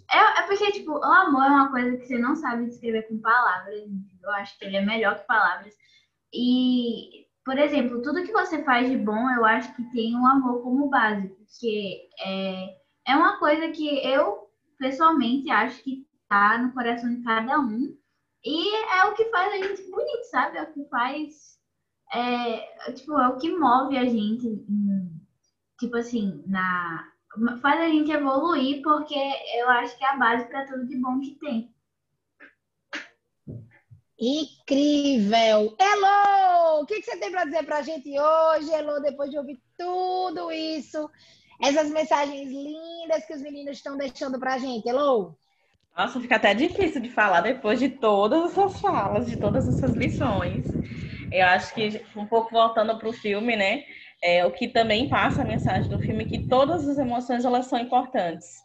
é, 0.09 0.39
é 0.39 0.43
porque, 0.43 0.71
tipo, 0.71 0.93
o 0.93 1.03
amor 1.03 1.43
é 1.43 1.49
uma 1.49 1.69
coisa 1.69 1.97
que 1.97 2.05
você 2.05 2.17
não 2.17 2.37
sabe 2.37 2.67
descrever 2.67 3.09
com 3.09 3.19
palavras. 3.19 3.89
Eu 4.23 4.31
acho 4.31 4.57
que 4.57 4.63
ele 4.63 4.77
é 4.77 4.85
melhor 4.85 5.19
que 5.19 5.27
palavras. 5.27 5.75
E, 6.33 7.20
por 7.43 7.57
exemplo, 7.57 8.01
tudo 8.01 8.23
que 8.23 8.31
você 8.31 8.63
faz 8.63 8.89
de 8.89 8.97
bom, 8.97 9.29
eu 9.31 9.43
acho 9.45 9.75
que 9.75 9.83
tem 9.91 10.15
o 10.15 10.19
um 10.19 10.27
amor 10.27 10.61
como 10.61 10.89
base. 10.89 11.27
Porque 11.29 12.07
é, 12.19 12.75
é 13.07 13.15
uma 13.15 13.39
coisa 13.39 13.69
que 13.71 13.87
eu, 14.05 14.47
pessoalmente, 14.77 15.49
acho 15.49 15.81
que 15.83 16.05
tá 16.29 16.57
no 16.57 16.71
coração 16.73 17.09
de 17.09 17.21
cada 17.23 17.59
um. 17.59 17.97
E 18.43 18.75
é 18.99 19.05
o 19.05 19.13
que 19.13 19.25
faz 19.25 19.53
a 19.53 19.57
gente 19.67 19.89
bonito, 19.89 20.23
sabe? 20.29 20.57
É 20.57 20.63
o 20.63 20.73
que 20.73 20.85
faz. 20.85 21.59
É, 22.13 22.91
tipo, 22.93 23.17
é 23.19 23.27
o 23.29 23.37
que 23.37 23.55
move 23.55 23.97
a 23.97 24.05
gente, 24.05 24.65
tipo 25.79 25.95
assim, 25.95 26.43
na, 26.45 27.07
faz 27.61 27.79
a 27.79 27.87
gente 27.87 28.11
evoluir, 28.11 28.81
porque 28.81 29.15
eu 29.55 29.69
acho 29.69 29.97
que 29.97 30.03
é 30.03 30.09
a 30.09 30.17
base 30.17 30.45
para 30.45 30.65
tudo 30.65 30.85
de 30.87 30.97
bom 30.97 31.19
que 31.19 31.35
tem. 31.39 31.73
Incrível! 34.21 35.75
Elo! 35.79 36.81
O 36.81 36.85
que, 36.85 37.01
você 37.01 37.17
tem 37.17 37.31
para 37.31 37.45
dizer 37.45 37.63
para 37.63 37.77
a 37.77 37.81
gente 37.81 38.07
hoje, 38.07 38.71
Elo, 38.71 39.01
depois 39.01 39.31
de 39.31 39.37
ouvir 39.39 39.59
tudo 39.75 40.51
isso? 40.51 41.09
Essas 41.59 41.89
mensagens 41.89 42.47
lindas 42.47 43.25
que 43.25 43.33
os 43.33 43.41
meninos 43.41 43.77
estão 43.77 43.97
deixando 43.97 44.39
para 44.39 44.53
a 44.53 44.57
gente, 44.59 44.87
Elo? 44.87 45.35
Nossa, 45.97 46.21
fica 46.21 46.35
até 46.35 46.53
difícil 46.53 47.01
de 47.01 47.09
falar 47.09 47.41
depois 47.41 47.79
de 47.79 47.89
todas 47.89 48.51
essas 48.51 48.79
falas, 48.79 49.27
de 49.27 49.37
todas 49.37 49.67
essas 49.67 49.95
lições. 49.95 50.67
Eu 51.31 51.47
acho 51.47 51.73
que, 51.73 52.05
um 52.15 52.27
pouco 52.27 52.51
voltando 52.51 52.95
para 52.99 53.09
o 53.09 53.13
filme, 53.13 53.55
né? 53.55 53.83
É, 54.21 54.45
o 54.45 54.51
que 54.51 54.67
também 54.67 55.09
passa 55.09 55.41
a 55.41 55.45
mensagem 55.45 55.89
do 55.89 55.99
filme 55.99 56.25
é 56.25 56.27
que 56.27 56.37
todas 56.37 56.87
as 56.87 56.99
emoções 56.99 57.43
elas 57.43 57.65
são 57.65 57.79
importantes. 57.79 58.61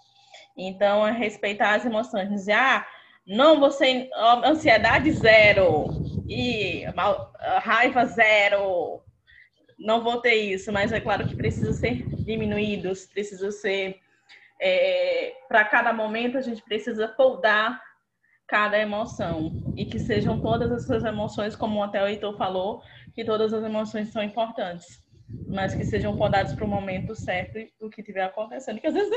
Então, 0.55 1.07
é 1.07 1.13
respeitar 1.13 1.77
as 1.77 1.87
emoções, 1.87 2.29
dizer, 2.29 2.53
ah, 2.53 2.87
não 3.27 3.59
você 3.59 4.09
ansiedade 4.45 5.11
zero 5.13 5.89
e 6.29 6.85
raiva 7.61 8.05
zero, 8.05 9.03
não 9.79 10.03
vou 10.03 10.21
ter 10.21 10.35
isso, 10.35 10.73
mas 10.73 10.93
é 10.93 11.01
claro 11.01 11.27
que 11.27 11.35
precisa 11.35 11.73
ser 11.73 12.07
diminuídos, 12.25 13.07
precisa 13.07 13.51
ser 13.51 14.01
é, 14.61 15.35
para 15.49 15.65
cada 15.65 15.93
momento 15.93 16.39
a 16.39 16.41
gente 16.41 16.63
precisa 16.63 17.09
podar 17.09 17.83
cada 18.47 18.79
emoção. 18.79 19.53
E 19.77 19.85
que 19.85 19.99
sejam 19.99 20.41
todas 20.41 20.71
essas 20.71 21.05
emoções, 21.05 21.57
como 21.57 21.83
até 21.83 22.03
o 22.03 22.07
Heitor 22.07 22.37
falou, 22.37 22.81
que 23.15 23.25
todas 23.25 23.53
as 23.53 23.65
emoções 23.65 24.09
são 24.09 24.23
importantes 24.23 25.06
mas 25.29 25.75
que 25.75 25.85
sejam 25.85 26.17
podados 26.17 26.53
para 26.55 26.65
o 26.65 26.69
momento 26.69 27.15
certo 27.15 27.59
do 27.81 27.91
que 27.91 28.01
estiver 28.01 28.25
acontecendo. 28.25 28.77
Porque 28.77 28.87
às 28.89 28.95
vezes 28.95 29.13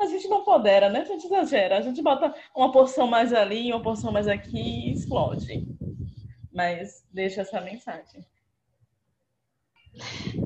a 0.00 0.06
gente 0.06 0.28
não 0.28 0.44
podera, 0.44 0.90
né? 0.90 1.00
A 1.00 1.04
gente 1.04 1.26
exagera. 1.26 1.78
A 1.78 1.80
gente 1.80 2.02
bota 2.02 2.34
uma 2.54 2.70
porção 2.70 3.06
mais 3.06 3.32
ali, 3.32 3.72
uma 3.72 3.82
porção 3.82 4.12
mais 4.12 4.28
aqui 4.28 4.88
e 4.88 4.92
explode. 4.92 5.66
Mas 6.52 7.06
deixa 7.10 7.42
essa 7.42 7.60
mensagem. 7.60 8.24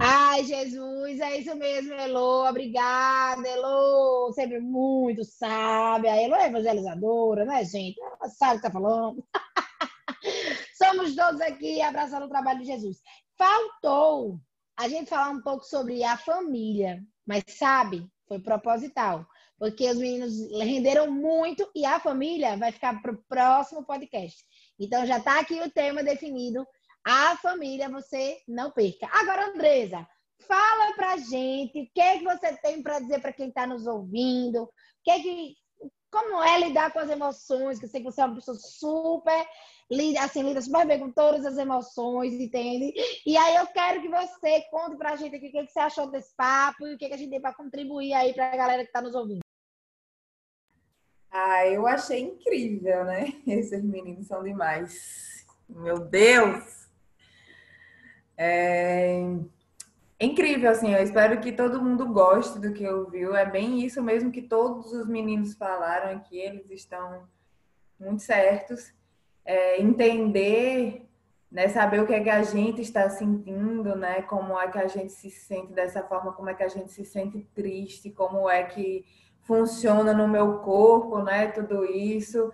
Ai, 0.00 0.44
Jesus, 0.44 1.20
é 1.20 1.38
isso 1.38 1.56
mesmo, 1.56 1.94
Elo. 1.94 2.48
Obrigada, 2.48 3.48
Elo. 3.48 4.30
Sempre 4.32 4.60
muito 4.60 5.24
sábia. 5.24 6.12
A 6.12 6.22
Elo 6.22 6.34
é 6.34 6.46
evangelizadora, 6.46 7.44
né, 7.44 7.64
gente? 7.64 8.00
Ela 8.00 8.28
sabe 8.28 8.58
o 8.58 8.60
que 8.60 8.66
está 8.66 8.70
falando. 8.70 9.24
Somos 10.76 11.16
todos 11.16 11.40
aqui 11.40 11.80
abraçando 11.80 12.26
o 12.26 12.28
trabalho 12.28 12.60
de 12.60 12.66
Jesus. 12.66 13.00
Faltou 13.36 14.38
a 14.78 14.88
gente 14.88 15.10
falar 15.10 15.30
um 15.30 15.42
pouco 15.42 15.64
sobre 15.64 16.04
a 16.04 16.16
família, 16.16 17.02
mas 17.26 17.42
sabe, 17.48 18.08
foi 18.28 18.38
proposital, 18.38 19.26
porque 19.58 19.90
os 19.90 19.98
meninos 19.98 20.32
renderam 20.52 21.10
muito 21.10 21.68
e 21.74 21.84
a 21.84 21.98
família 21.98 22.56
vai 22.56 22.70
ficar 22.70 23.02
para 23.02 23.12
o 23.12 23.22
próximo 23.28 23.84
podcast. 23.84 24.40
Então 24.78 25.04
já 25.04 25.18
está 25.18 25.40
aqui 25.40 25.60
o 25.60 25.70
tema 25.70 26.04
definido. 26.04 26.64
A 27.04 27.36
família 27.38 27.88
você 27.88 28.38
não 28.46 28.70
perca. 28.70 29.08
Agora, 29.10 29.48
Andresa, 29.48 30.06
fala 30.46 30.94
pra 30.94 31.16
gente 31.16 31.80
o 31.80 31.90
que, 31.92 32.00
é 32.00 32.18
que 32.18 32.24
você 32.24 32.56
tem 32.58 32.80
para 32.80 33.00
dizer 33.00 33.20
para 33.20 33.32
quem 33.32 33.48
está 33.48 33.66
nos 33.66 33.84
ouvindo, 33.84 34.62
o 34.62 34.70
que 35.02 35.10
é 35.10 35.18
que, 35.18 35.56
como 36.10 36.42
é 36.42 36.60
lidar 36.60 36.92
com 36.92 36.98
as 36.98 37.10
emoções, 37.10 37.78
que 37.78 37.84
eu 37.84 37.88
sei 37.88 38.00
que 38.00 38.10
você 38.10 38.20
é 38.20 38.24
uma 38.24 38.34
pessoa 38.34 38.56
super 38.58 39.46
assim, 40.20 40.42
lida 40.42 40.60
super 40.60 40.86
bem 40.86 40.98
com 40.98 41.10
todas 41.10 41.46
as 41.46 41.56
emoções, 41.56 42.34
entende? 42.34 42.92
E 43.24 43.36
aí 43.36 43.56
eu 43.56 43.66
quero 43.68 44.02
que 44.02 44.08
você 44.08 44.60
conte 44.70 44.96
pra 44.96 45.16
gente 45.16 45.34
aqui 45.34 45.48
o 45.48 45.50
que, 45.50 45.66
que 45.66 45.72
você 45.72 45.80
achou 45.80 46.10
desse 46.10 46.34
papo 46.36 46.86
e 46.86 46.94
o 46.94 46.98
que, 46.98 47.08
que 47.08 47.14
a 47.14 47.16
gente 47.16 47.30
tem 47.30 47.40
para 47.40 47.54
contribuir 47.54 48.12
aí 48.12 48.34
pra 48.34 48.54
galera 48.54 48.84
que 48.84 48.92
tá 48.92 49.00
nos 49.00 49.14
ouvindo. 49.14 49.40
Ah, 51.30 51.66
eu 51.66 51.86
achei 51.86 52.20
incrível, 52.20 53.04
né? 53.04 53.32
Esses 53.46 53.82
meninos 53.82 54.26
são 54.26 54.42
demais. 54.42 55.46
Meu 55.68 55.98
Deus! 55.98 56.88
É... 58.36 59.20
Incrível, 60.20 60.70
assim, 60.70 60.92
eu 60.92 61.02
espero 61.02 61.40
que 61.40 61.52
todo 61.52 61.82
mundo 61.82 62.06
goste 62.06 62.58
do 62.58 62.72
que 62.72 62.86
ouviu. 62.88 63.36
É 63.36 63.44
bem 63.44 63.80
isso 63.84 64.02
mesmo 64.02 64.32
que 64.32 64.42
todos 64.42 64.92
os 64.92 65.06
meninos 65.06 65.54
falaram 65.54 66.16
aqui, 66.16 66.38
eles 66.38 66.68
estão 66.70 67.22
muito 67.98 68.22
certos 68.22 68.92
é, 69.48 69.80
entender, 69.80 71.08
né, 71.50 71.68
saber 71.68 72.02
o 72.02 72.06
que 72.06 72.12
é 72.12 72.22
que 72.22 72.28
a 72.28 72.42
gente 72.42 72.82
está 72.82 73.08
sentindo, 73.08 73.96
né, 73.96 74.20
como 74.20 74.60
é 74.60 74.68
que 74.68 74.76
a 74.76 74.86
gente 74.86 75.10
se 75.10 75.30
sente 75.30 75.72
dessa 75.72 76.02
forma, 76.02 76.34
como 76.34 76.50
é 76.50 76.54
que 76.54 76.62
a 76.62 76.68
gente 76.68 76.92
se 76.92 77.02
sente 77.02 77.40
triste, 77.54 78.10
como 78.10 78.48
é 78.50 78.64
que 78.64 79.06
funciona 79.40 80.12
no 80.12 80.28
meu 80.28 80.58
corpo, 80.58 81.22
né, 81.22 81.46
tudo 81.46 81.86
isso. 81.86 82.52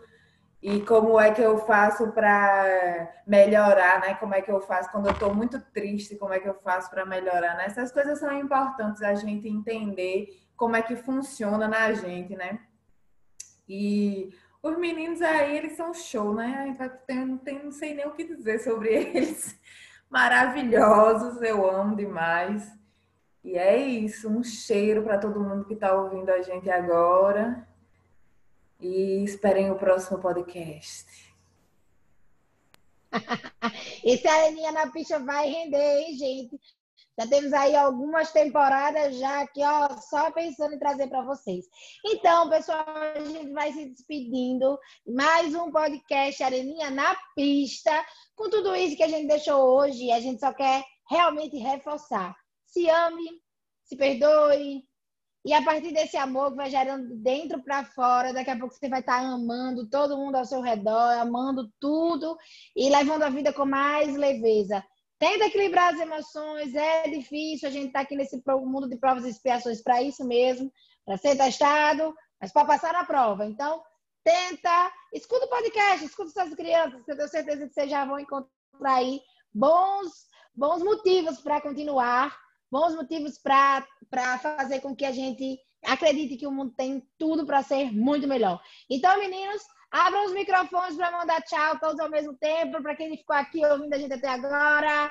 E 0.64 0.81
como 0.81 1.20
é 1.20 1.31
que 1.31 1.42
eu 1.42 1.59
faço 1.59 2.11
para 2.12 3.22
melhorar, 3.27 4.00
né? 4.00 4.14
Como 4.14 4.35
é 4.35 4.40
que 4.40 4.50
eu 4.50 4.62
faço 4.62 4.90
quando 4.90 5.09
eu 5.09 5.12
estou 5.12 5.35
muito 5.35 5.61
triste, 5.61 6.16
como 6.16 6.33
é 6.33 6.40
que 6.40 6.48
eu 6.48 6.55
faço 6.55 6.88
para 6.88 7.05
melhorar, 7.05 7.55
né? 7.55 7.66
Essas 7.66 7.92
coisas 7.92 8.18
são 8.18 8.33
importantes 8.38 9.03
a 9.03 9.14
gente 9.14 9.46
entender 9.46 10.42
como 10.57 10.74
é 10.74 10.81
que 10.81 10.96
funciona 10.96 11.68
na 11.68 11.92
gente, 11.92 12.35
né? 12.35 12.61
E 13.68 14.31
os 14.62 14.79
meninos 14.79 15.20
aí, 15.20 15.55
eles 15.55 15.77
são 15.77 15.92
show, 15.92 16.33
né? 16.33 16.74
Tem, 17.07 17.37
tem, 17.37 17.62
não 17.62 17.70
sei 17.70 17.94
nem 17.94 18.07
o 18.07 18.12
que 18.12 18.24
dizer 18.24 18.59
sobre 18.61 18.88
eles. 18.88 19.61
Maravilhosos, 20.09 21.42
eu 21.42 21.70
amo 21.70 21.94
demais. 21.94 22.72
E 23.44 23.59
é 23.59 23.77
isso, 23.77 24.31
um 24.31 24.42
cheiro 24.42 25.03
para 25.03 25.18
todo 25.18 25.44
mundo 25.44 25.66
que 25.66 25.74
está 25.74 25.94
ouvindo 25.94 26.31
a 26.31 26.40
gente 26.40 26.70
agora. 26.70 27.68
E 28.85 29.25
esperem 29.25 29.70
o 29.70 29.79
próximo 29.79 30.20
podcast. 30.20 31.07
Esse 34.05 34.29
Areninha 34.29 34.73
na 34.73 34.90
Picha 34.90 35.18
vai 35.20 35.49
render, 35.49 36.01
hein, 36.01 36.18
gente? 36.18 36.61
Já 37.18 37.27
temos 37.27 37.51
aí 37.55 37.75
algumas 37.75 38.31
temporadas 38.31 39.16
já 39.16 39.40
aqui, 39.40 39.62
ó, 39.64 39.88
só 39.97 40.31
pensando 40.33 40.75
em 40.75 40.79
trazer 40.79 41.07
para 41.07 41.23
vocês. 41.23 41.64
Então, 42.05 42.51
pessoal, 42.51 42.85
a 42.87 43.20
gente 43.20 43.53
vai 43.53 43.73
se 43.73 43.88
despedindo. 43.88 44.79
Mais 45.07 45.55
um 45.55 45.73
podcast 45.73 46.42
Areninha 46.42 46.90
na 46.90 47.16
Pista. 47.35 48.05
Com 48.37 48.51
tudo 48.51 48.77
isso 48.77 48.99
que 48.99 49.03
a 49.03 49.09
gente 49.09 49.29
deixou 49.29 49.62
hoje, 49.79 50.11
a 50.11 50.20
gente 50.20 50.40
só 50.40 50.53
quer 50.53 50.85
realmente 51.09 51.57
reforçar. 51.57 52.37
Se 52.66 52.87
ame, 52.90 53.40
se 53.83 53.97
perdoe, 53.97 54.85
e 55.44 55.52
a 55.52 55.62
partir 55.62 55.92
desse 55.92 56.16
amor 56.16 56.50
que 56.50 56.57
vai 56.57 56.70
gerando 56.70 57.16
dentro 57.16 57.62
para 57.62 57.85
fora, 57.85 58.33
daqui 58.33 58.50
a 58.50 58.59
pouco 58.59 58.74
você 58.74 58.88
vai 58.88 59.00
estar 59.00 59.20
tá 59.20 59.26
amando 59.26 59.87
todo 59.90 60.16
mundo 60.16 60.37
ao 60.37 60.46
seu 60.46 60.62
redor, 60.62 61.18
amando 61.18 61.70
tudo 61.78 62.37
e 62.74 62.88
levando 62.88 63.24
a 63.24 63.28
vida 63.28 63.52
com 63.52 63.66
mais 63.66 64.16
leveza. 64.16 64.83
Tenta 65.18 65.44
equilibrar 65.44 65.92
as 65.92 66.00
emoções, 66.00 66.74
é 66.74 67.09
difícil, 67.09 67.68
a 67.68 67.72
gente 67.72 67.88
está 67.88 68.00
aqui 68.00 68.16
nesse 68.16 68.42
mundo 68.46 68.88
de 68.88 68.96
provas 68.96 69.24
e 69.24 69.30
expiações 69.30 69.83
para 69.83 70.02
isso 70.02 70.24
mesmo, 70.26 70.72
para 71.04 71.18
ser 71.18 71.37
testado, 71.37 72.14
mas 72.40 72.50
para 72.50 72.66
passar 72.66 72.94
na 72.94 73.04
prova. 73.04 73.44
Então, 73.44 73.83
tenta, 74.24 74.92
escuta 75.12 75.44
o 75.44 75.50
podcast, 75.50 76.04
escuta 76.07 76.30
suas 76.30 76.54
crianças, 76.54 77.04
que 77.04 77.12
eu 77.12 77.16
tenho 77.16 77.28
certeza 77.28 77.66
que 77.66 77.74
vocês 77.74 77.90
já 77.90 78.07
vão 78.07 78.18
encontrar 78.18 78.48
aí 78.83 79.20
bons, 79.52 80.26
bons 80.54 80.83
motivos 80.83 81.40
para 81.40 81.61
continuar 81.61 82.35
bons 82.74 82.96
motivos 82.96 83.38
para 83.38 83.87
fazer 84.42 84.80
com 84.80 84.96
que 84.96 85.04
a 85.04 85.12
gente 85.12 85.60
acredite 85.84 86.37
que 86.37 86.46
o 86.46 86.50
mundo 86.50 86.74
tem 86.76 87.06
tudo 87.16 87.46
para 87.46 87.62
ser 87.62 87.92
muito 87.92 88.26
melhor. 88.26 88.60
Então, 88.90 89.16
meninos, 89.20 89.62
abram 89.92 90.26
os 90.26 90.32
microfones 90.32 90.96
para 90.96 91.12
mandar 91.12 91.40
tchau 91.42 91.78
todos 91.78 92.00
ao 92.00 92.10
mesmo 92.10 92.34
tempo. 92.34 92.82
Para 92.82 92.96
quem 92.96 93.16
ficou 93.16 93.37
aqui 93.37 93.64
ouvindo 93.64 93.94
a 93.94 93.98
gente 93.98 94.12
até 94.12 94.28
agora, 94.28 95.08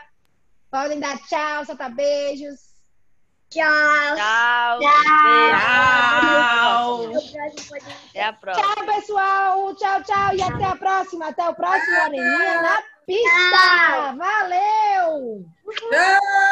podem 0.70 1.00
dar 1.00 1.18
tchau, 1.20 1.64
soltar 1.64 1.96
beijos. 1.96 2.74
Tchau. 3.50 4.16
Tchau. 4.18 4.80
Tchau. 4.80 6.04
Até 8.10 8.24
a 8.26 8.34
próxima. 8.34 8.74
Tchau, 8.76 8.86
pessoal. 8.86 9.76
Tchau, 9.76 10.04
tchau. 10.04 10.36
E 10.36 10.42
até 10.42 10.66
a 10.66 10.76
próxima. 10.76 11.28
Até 11.30 11.48
o 11.48 11.56
próximo 11.56 11.96
Areninha 12.02 12.62
na 12.62 12.84
pista. 13.06 14.16
Valeu. 14.18 15.46
Tchau. 15.92 16.43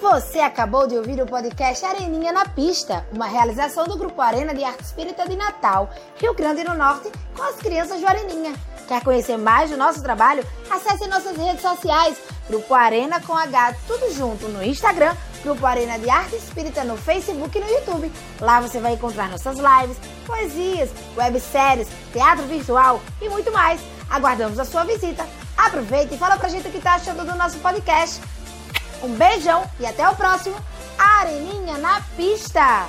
Você 0.00 0.38
acabou 0.38 0.86
de 0.86 0.96
ouvir 0.96 1.20
o 1.20 1.26
podcast 1.26 1.84
Areninha 1.84 2.32
na 2.32 2.48
Pista, 2.48 3.04
uma 3.12 3.26
realização 3.26 3.84
do 3.84 3.96
Grupo 3.96 4.20
Arena 4.22 4.54
de 4.54 4.62
Arte 4.62 4.84
Espírita 4.84 5.28
de 5.28 5.34
Natal, 5.34 5.90
Rio 6.16 6.34
Grande 6.34 6.62
do 6.62 6.72
Norte, 6.72 7.10
com 7.36 7.42
as 7.42 7.56
crianças 7.56 8.00
do 8.00 8.06
Areninha. 8.06 8.54
Quer 8.86 9.02
conhecer 9.02 9.36
mais 9.36 9.70
do 9.70 9.76
nosso 9.76 10.00
trabalho? 10.00 10.46
Acesse 10.70 11.08
nossas 11.08 11.36
redes 11.36 11.60
sociais, 11.60 12.16
Grupo 12.48 12.72
Arena 12.74 13.20
com 13.20 13.36
H, 13.36 13.74
tudo 13.88 14.14
junto, 14.14 14.48
no 14.48 14.62
Instagram, 14.62 15.14
Grupo 15.42 15.66
Arena 15.66 15.98
de 15.98 16.08
Arte 16.08 16.36
Espírita 16.36 16.84
no 16.84 16.96
Facebook 16.96 17.58
e 17.58 17.60
no 17.60 17.68
YouTube. 17.68 18.12
Lá 18.40 18.60
você 18.60 18.78
vai 18.78 18.92
encontrar 18.94 19.28
nossas 19.28 19.56
lives, 19.58 19.98
poesias, 20.24 20.90
webséries, 21.16 21.88
teatro 22.12 22.46
virtual 22.46 23.00
e 23.20 23.28
muito 23.28 23.52
mais. 23.52 23.80
Aguardamos 24.08 24.58
a 24.60 24.64
sua 24.64 24.84
visita. 24.84 25.26
Aproveita 25.58 26.14
e 26.14 26.18
fala 26.18 26.36
pra 26.38 26.48
gente 26.48 26.68
o 26.68 26.70
que 26.70 26.80
tá 26.80 26.94
achando 26.94 27.26
do 27.26 27.36
nosso 27.36 27.58
podcast. 27.58 28.20
Um 29.02 29.14
beijão 29.14 29.68
e 29.80 29.86
até 29.86 30.08
o 30.08 30.14
próximo 30.14 30.56
Areninha 30.96 31.76
na 31.78 32.00
Pista! 32.16 32.86